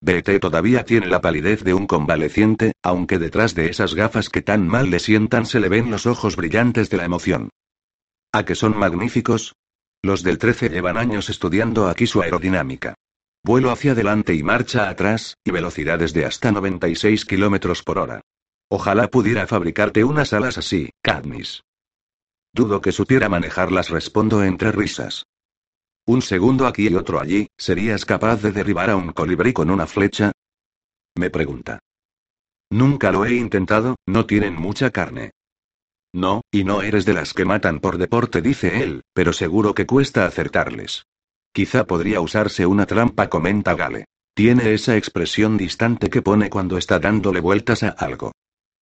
[0.00, 4.66] BT todavía tiene la palidez de un convaleciente, aunque detrás de esas gafas que tan
[4.66, 7.50] mal le sientan se le ven los ojos brillantes de la emoción.
[8.32, 9.54] ¿A que son magníficos?
[10.02, 12.94] Los del 13 llevan años estudiando aquí su aerodinámica.
[13.44, 18.22] Vuelo hacia adelante y marcha atrás, y velocidades de hasta 96 kilómetros por hora.
[18.68, 21.62] Ojalá pudiera fabricarte unas alas así, Cadmis.
[22.54, 25.24] Dudo que supiera manejarlas, respondo entre risas.
[26.06, 29.86] Un segundo aquí y otro allí, ¿serías capaz de derribar a un colibrí con una
[29.86, 30.32] flecha?
[31.16, 31.78] Me pregunta.
[32.70, 35.30] Nunca lo he intentado, no tienen mucha carne.
[36.12, 39.86] No, y no eres de las que matan por deporte, dice él, pero seguro que
[39.86, 41.06] cuesta acertarles.
[41.52, 44.06] Quizá podría usarse una trampa, comenta Gale.
[44.34, 48.32] Tiene esa expresión distante que pone cuando está dándole vueltas a algo.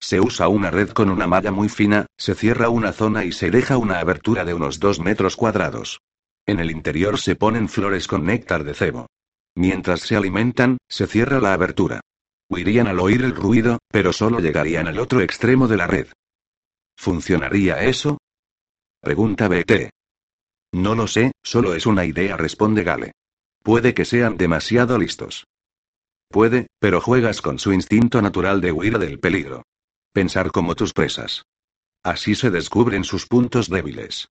[0.01, 3.51] Se usa una red con una malla muy fina, se cierra una zona y se
[3.51, 6.01] deja una abertura de unos dos metros cuadrados.
[6.47, 9.05] En el interior se ponen flores con néctar de cebo.
[9.55, 12.01] Mientras se alimentan, se cierra la abertura.
[12.49, 16.07] Huirían al oír el ruido, pero solo llegarían al otro extremo de la red.
[16.97, 18.17] ¿Funcionaría eso?
[19.01, 19.91] Pregunta BT.
[20.73, 23.11] No lo sé, solo es una idea, responde Gale.
[23.63, 25.45] Puede que sean demasiado listos.
[26.29, 29.63] Puede, pero juegas con su instinto natural de huir del peligro.
[30.13, 31.45] Pensar como tus presas.
[32.03, 34.27] Así se descubren sus puntos débiles.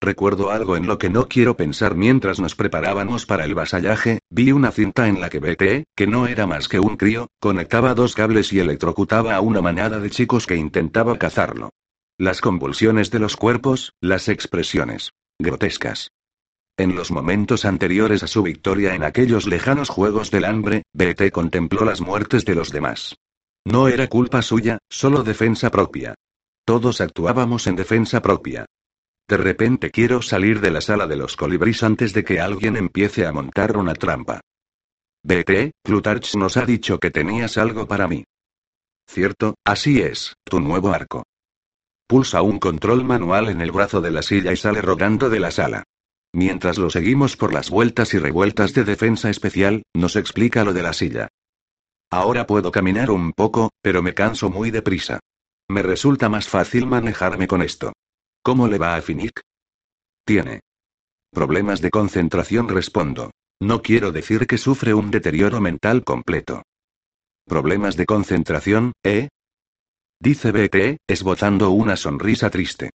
[0.00, 4.52] Recuerdo algo en lo que no quiero pensar mientras nos preparábamos para el vasallaje, vi
[4.52, 8.14] una cinta en la que BT, que no era más que un crío, conectaba dos
[8.14, 11.70] cables y electrocutaba a una manada de chicos que intentaba cazarlo.
[12.16, 16.12] Las convulsiones de los cuerpos, las expresiones grotescas.
[16.76, 21.84] En los momentos anteriores a su victoria en aquellos lejanos Juegos del Hambre, BT contempló
[21.84, 23.16] las muertes de los demás.
[23.64, 26.14] No era culpa suya, solo defensa propia.
[26.64, 28.66] Todos actuábamos en defensa propia.
[29.28, 33.26] De repente quiero salir de la sala de los colibríes antes de que alguien empiece
[33.26, 34.40] a montar una trampa.
[35.24, 38.24] BT, Plutarch nos ha dicho que tenías algo para mí.
[39.08, 41.24] Cierto, así es, tu nuevo arco.
[42.08, 45.50] Pulsa un control manual en el brazo de la silla y sale rodando de la
[45.50, 45.84] sala.
[46.34, 50.82] Mientras lo seguimos por las vueltas y revueltas de defensa especial, nos explica lo de
[50.82, 51.28] la silla.
[52.12, 55.20] Ahora puedo caminar un poco, pero me canso muy deprisa.
[55.70, 57.94] Me resulta más fácil manejarme con esto.
[58.42, 59.40] ¿Cómo le va a Finnick?
[60.26, 60.60] Tiene
[61.32, 63.30] problemas de concentración, respondo.
[63.62, 66.64] No quiero decir que sufre un deterioro mental completo.
[67.46, 69.28] ¿Problemas de concentración, eh?
[70.20, 72.90] Dice BT, esbozando una sonrisa triste.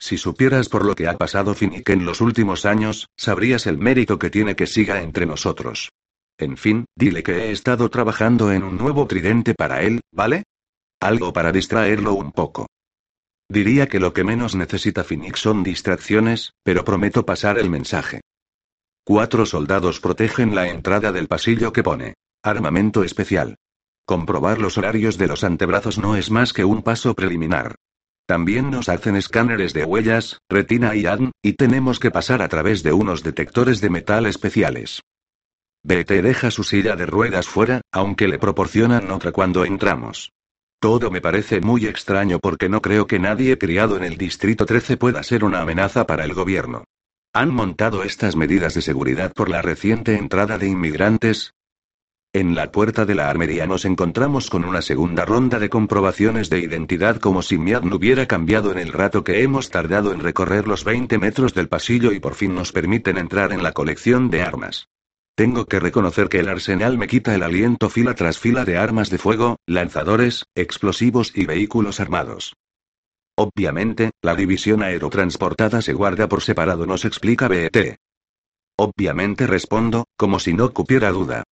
[0.00, 4.18] Si supieras por lo que ha pasado Finnick en los últimos años, sabrías el mérito
[4.18, 5.90] que tiene que siga entre nosotros.
[6.38, 10.44] En fin, dile que he estado trabajando en un nuevo tridente para él, ¿vale?
[11.00, 12.66] Algo para distraerlo un poco.
[13.48, 18.22] Diría que lo que menos necesita Phoenix son distracciones, pero prometo pasar el mensaje.
[19.04, 22.14] Cuatro soldados protegen la entrada del pasillo que pone
[22.44, 23.56] armamento especial.
[24.04, 27.76] Comprobar los horarios de los antebrazos no es más que un paso preliminar.
[28.26, 32.82] También nos hacen escáneres de huellas, retina y ADN, y tenemos que pasar a través
[32.82, 35.02] de unos detectores de metal especiales.
[35.84, 40.32] BT deja su silla de ruedas fuera, aunque le proporcionan otra cuando entramos.
[40.78, 44.96] Todo me parece muy extraño porque no creo que nadie criado en el Distrito 13
[44.96, 46.84] pueda ser una amenaza para el gobierno.
[47.32, 51.54] ¿Han montado estas medidas de seguridad por la reciente entrada de inmigrantes?
[52.32, 56.60] En la puerta de la armería nos encontramos con una segunda ronda de comprobaciones de
[56.60, 60.68] identidad como si mi no hubiera cambiado en el rato que hemos tardado en recorrer
[60.68, 64.42] los 20 metros del pasillo y por fin nos permiten entrar en la colección de
[64.42, 64.88] armas.
[65.34, 69.08] Tengo que reconocer que el arsenal me quita el aliento fila tras fila de armas
[69.08, 72.54] de fuego, lanzadores, explosivos y vehículos armados.
[73.34, 77.96] Obviamente, la división aerotransportada se guarda por separado, nos explica BET.
[78.76, 81.44] Obviamente respondo, como si no cupiera duda.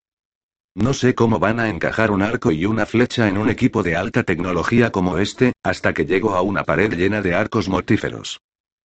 [0.74, 3.96] No sé cómo van a encajar un arco y una flecha en un equipo de
[3.96, 8.40] alta tecnología como este, hasta que llego a una pared llena de arcos mortíferos.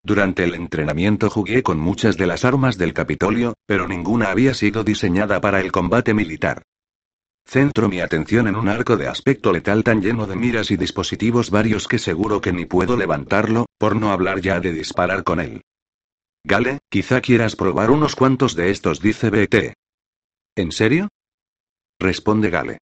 [0.06, 4.84] Durante el entrenamiento jugué con muchas de las armas del Capitolio, pero ninguna había sido
[4.84, 6.62] diseñada para el combate militar.
[7.44, 11.50] Centro mi atención en un arco de aspecto letal tan lleno de miras y dispositivos
[11.50, 15.62] varios que seguro que ni puedo levantarlo, por no hablar ya de disparar con él.
[16.44, 19.74] Gale, quizá quieras probar unos cuantos de estos, dice BT.
[20.54, 21.08] ¿En serio?
[21.98, 22.78] Responde Gale.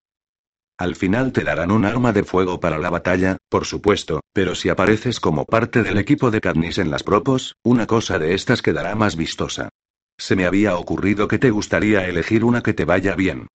[0.83, 4.67] Al final te darán un arma de fuego para la batalla, por supuesto, pero si
[4.67, 8.93] apareces como parte del equipo de Katniss en las propos, una cosa de estas quedará
[8.93, 9.69] más vistosa.
[10.17, 13.47] Se me había ocurrido que te gustaría elegir una que te vaya bien.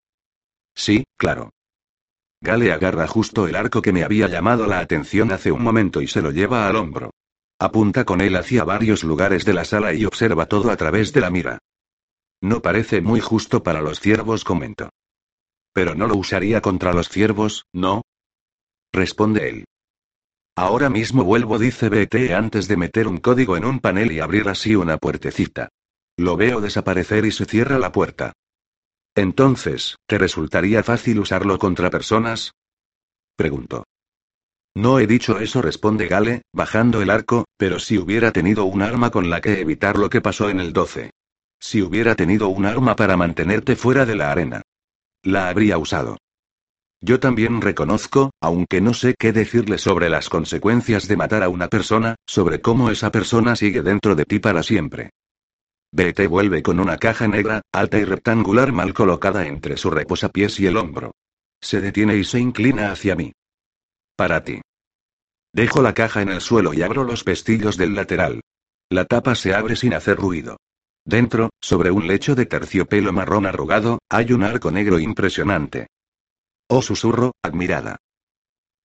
[0.74, 1.51] Sí, claro.
[2.41, 6.07] Gale agarra justo el arco que me había llamado la atención hace un momento y
[6.07, 7.11] se lo lleva al hombro.
[7.59, 11.20] Apunta con él hacia varios lugares de la sala y observa todo a través de
[11.20, 11.59] la mira.
[12.41, 14.89] No parece muy justo para los ciervos, comento.
[15.79, 18.03] Pero no lo usaría contra los ciervos, ¿no?
[18.93, 19.64] Responde él.
[20.57, 24.49] Ahora mismo vuelvo, dice BT antes de meter un código en un panel y abrir
[24.49, 25.68] así una puertecita.
[26.16, 28.33] Lo veo desaparecer y se cierra la puerta.
[29.14, 32.51] Entonces, ¿te resultaría fácil usarlo contra personas?
[33.37, 33.85] Pregunto.
[34.74, 39.12] No he dicho eso, responde Gale, bajando el arco, pero si hubiera tenido un arma
[39.12, 41.12] con la que evitar lo que pasó en el 12.
[41.61, 44.62] Si hubiera tenido un arma para mantenerte fuera de la arena.
[45.23, 46.16] La habría usado.
[47.01, 51.69] Yo también reconozco, aunque no sé qué decirle sobre las consecuencias de matar a una
[51.69, 55.11] persona, sobre cómo esa persona sigue dentro de ti para siempre.
[55.93, 60.66] BT vuelve con una caja negra, alta y rectangular mal colocada entre su reposapiés y
[60.66, 61.12] el hombro.
[61.61, 63.33] Se detiene y se inclina hacia mí.
[64.16, 64.61] Para ti.
[65.53, 68.41] Dejo la caja en el suelo y abro los pestillos del lateral.
[68.91, 70.59] La tapa se abre sin hacer ruido.
[71.09, 75.86] Dentro, sobre un lecho de terciopelo marrón arrugado, hay un arco negro impresionante.
[76.68, 77.96] Oh susurro, admirada.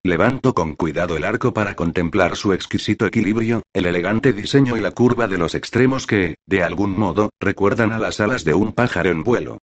[0.06, 4.92] Levanto con cuidado el arco para contemplar su exquisito equilibrio, el elegante diseño y la
[4.92, 9.10] curva de los extremos que, de algún modo, recuerdan a las alas de un pájaro
[9.10, 9.58] en vuelo.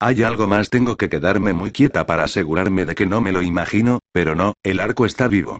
[0.00, 3.42] Hay algo más, tengo que quedarme muy quieta para asegurarme de que no me lo
[3.42, 5.58] imagino, pero no, el arco está vivo.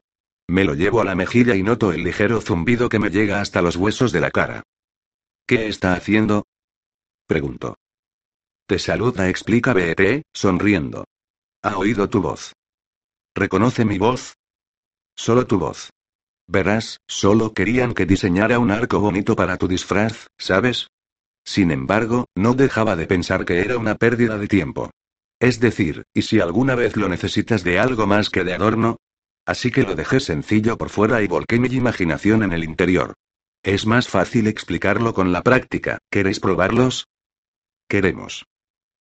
[0.49, 3.61] Me lo llevo a la mejilla y noto el ligero zumbido que me llega hasta
[3.61, 4.63] los huesos de la cara.
[5.49, 6.45] ¿Qué está haciendo?
[7.29, 7.77] Preguntó.
[8.67, 11.05] Te saluda, explica BT, sonriendo.
[11.63, 12.53] Ha oído tu voz.
[13.33, 14.35] ¿Reconoce mi voz?
[15.15, 15.91] Solo tu voz.
[16.49, 20.89] Verás, solo querían que diseñara un arco bonito para tu disfraz, ¿sabes?
[21.45, 24.91] Sin embargo, no dejaba de pensar que era una pérdida de tiempo.
[25.39, 28.97] Es decir, ¿y si alguna vez lo necesitas de algo más que de adorno?
[29.47, 33.15] Así que lo dejé sencillo por fuera y volqué mi imaginación en el interior.
[33.67, 37.09] Es más fácil explicarlo con la práctica, ¿queréis probarlos?
[37.89, 38.45] Queremos.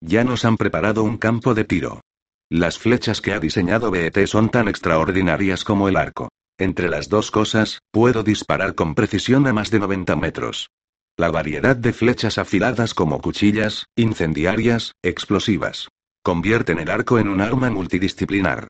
[0.01, 2.01] Ya nos han preparado un campo de tiro.
[2.49, 6.29] Las flechas que ha diseñado BET son tan extraordinarias como el arco.
[6.57, 10.71] Entre las dos cosas, puedo disparar con precisión a más de 90 metros.
[11.15, 15.89] La variedad de flechas afiladas como cuchillas, incendiarias, explosivas.
[16.23, 18.67] Convierten el arco en un arma multidisciplinar.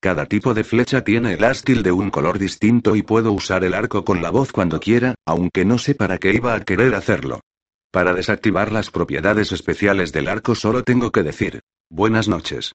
[0.00, 3.74] Cada tipo de flecha tiene el ástil de un color distinto y puedo usar el
[3.74, 7.40] arco con la voz cuando quiera, aunque no sé para qué iba a querer hacerlo.
[7.90, 12.72] Para desactivar las propiedades especiales del arco solo tengo que decir, buenas noches.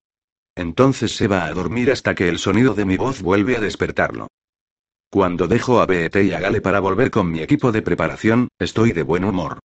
[0.56, 4.28] Entonces se va a dormir hasta que el sonido de mi voz vuelve a despertarlo.
[5.10, 8.94] Cuando dejo a BET y a Gale para volver con mi equipo de preparación, estoy
[8.94, 9.60] de buen humor.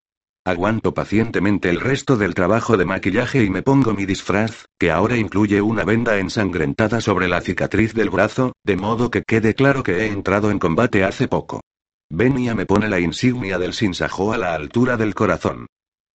[0.47, 5.17] Aguanto pacientemente el resto del trabajo de maquillaje y me pongo mi disfraz, que ahora
[5.17, 9.97] incluye una venda ensangrentada sobre la cicatriz del brazo, de modo que quede claro que
[9.97, 11.59] he entrado en combate hace poco.
[12.09, 15.65] Benia me pone la insignia del sinsajo a la altura del corazón.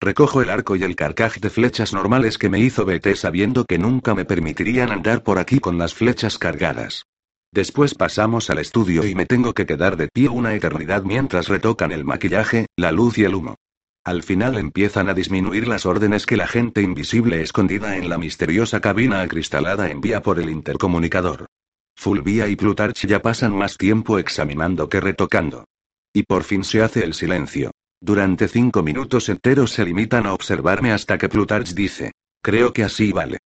[0.01, 3.77] Recojo el arco y el carcaj de flechas normales que me hizo BT sabiendo que
[3.77, 7.05] nunca me permitirían andar por aquí con las flechas cargadas.
[7.53, 11.93] Después pasamos al estudio y me tengo que quedar de pie una eternidad mientras retocan
[11.93, 13.57] el maquillaje, la luz y el humo.
[14.05, 18.81] Al final empiezan a disminuir las órdenes que la gente invisible escondida en la misteriosa
[18.81, 21.47] cabina acristalada envía por el intercomunicador.
[21.95, 25.67] Fulvia y Plutarch ya pasan más tiempo examinando que retocando.
[26.13, 27.71] Y por fin se hace el silencio.
[28.01, 32.11] Durante cinco minutos enteros se limitan a observarme hasta que Plutarch dice.
[32.43, 33.39] Creo que así vale.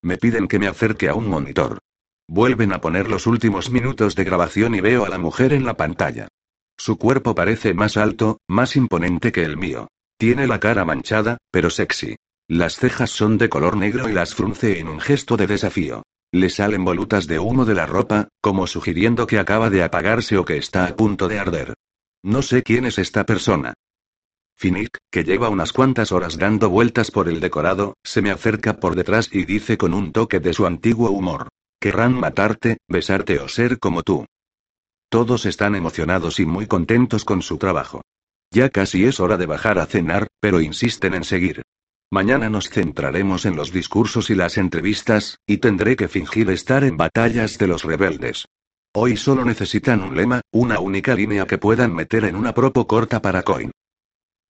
[0.00, 1.78] Me piden que me acerque a un monitor.
[2.26, 5.76] Vuelven a poner los últimos minutos de grabación y veo a la mujer en la
[5.76, 6.28] pantalla.
[6.76, 9.88] Su cuerpo parece más alto, más imponente que el mío.
[10.18, 12.16] Tiene la cara manchada, pero sexy.
[12.48, 16.02] Las cejas son de color negro y las frunce en un gesto de desafío.
[16.32, 20.44] Le salen volutas de humo de la ropa, como sugiriendo que acaba de apagarse o
[20.44, 21.74] que está a punto de arder.
[22.22, 23.74] No sé quién es esta persona.
[24.56, 28.94] Finnick, que lleva unas cuantas horas dando vueltas por el decorado, se me acerca por
[28.94, 31.48] detrás y dice con un toque de su antiguo humor.
[31.80, 34.26] Querrán matarte, besarte o ser como tú.
[35.14, 38.02] Todos están emocionados y muy contentos con su trabajo.
[38.52, 41.62] Ya casi es hora de bajar a cenar, pero insisten en seguir.
[42.10, 46.96] Mañana nos centraremos en los discursos y las entrevistas, y tendré que fingir estar en
[46.96, 48.46] batallas de los rebeldes.
[48.92, 53.22] Hoy solo necesitan un lema, una única línea que puedan meter en una propo corta
[53.22, 53.70] para Coin.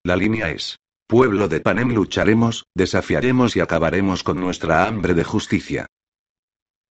[0.03, 5.89] La línea es, pueblo de Panem lucharemos, desafiaremos y acabaremos con nuestra hambre de justicia.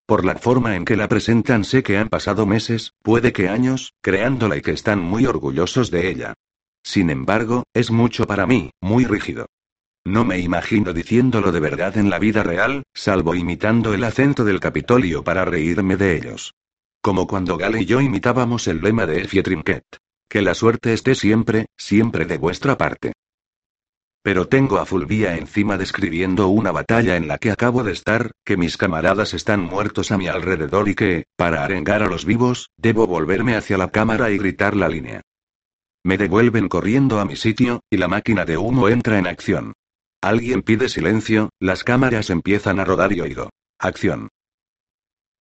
[0.06, 3.94] Por la forma en que la presentan sé que han pasado meses, puede que años,
[4.02, 6.34] creándola y que están muy orgullosos de ella.
[6.82, 9.46] Sin embargo, es mucho para mí, muy rígido.
[10.04, 14.60] No me imagino diciéndolo de verdad en la vida real, salvo imitando el acento del
[14.60, 16.52] Capitolio para reírme de ellos.
[17.00, 19.84] Como cuando Gale y yo imitábamos el lema de Effie Trinket.
[20.28, 23.12] Que la suerte esté siempre, siempre de vuestra parte.
[24.24, 28.56] Pero tengo a Fulvia encima describiendo una batalla en la que acabo de estar, que
[28.56, 33.06] mis camaradas están muertos a mi alrededor y que, para arengar a los vivos, debo
[33.06, 35.20] volverme hacia la cámara y gritar la línea.
[36.02, 39.74] Me devuelven corriendo a mi sitio, y la máquina de humo entra en acción.
[40.22, 43.50] Alguien pide silencio, las cámaras empiezan a rodar y oigo.
[43.78, 44.28] Acción.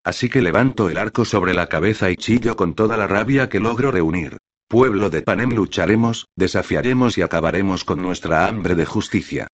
[0.03, 3.61] Así que levanto el arco sobre la cabeza y chillo con toda la rabia que
[3.61, 4.39] logro reunir.
[4.73, 9.45] Pueblo de Panem lucharemos, desafiaremos y acabaremos con nuestra hambre de justicia.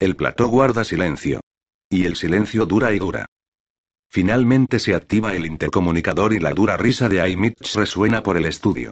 [0.00, 1.38] El plató guarda silencio.
[1.88, 3.26] Y el silencio dura y dura.
[4.10, 8.90] Finalmente se activa el intercomunicador y la dura risa de Aimitch resuena por el estudio.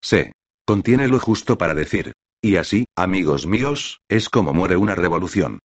[0.00, 0.34] Se
[0.64, 2.12] contiene lo justo para decir.
[2.40, 5.58] Y así, amigos míos, es como muere una revolución.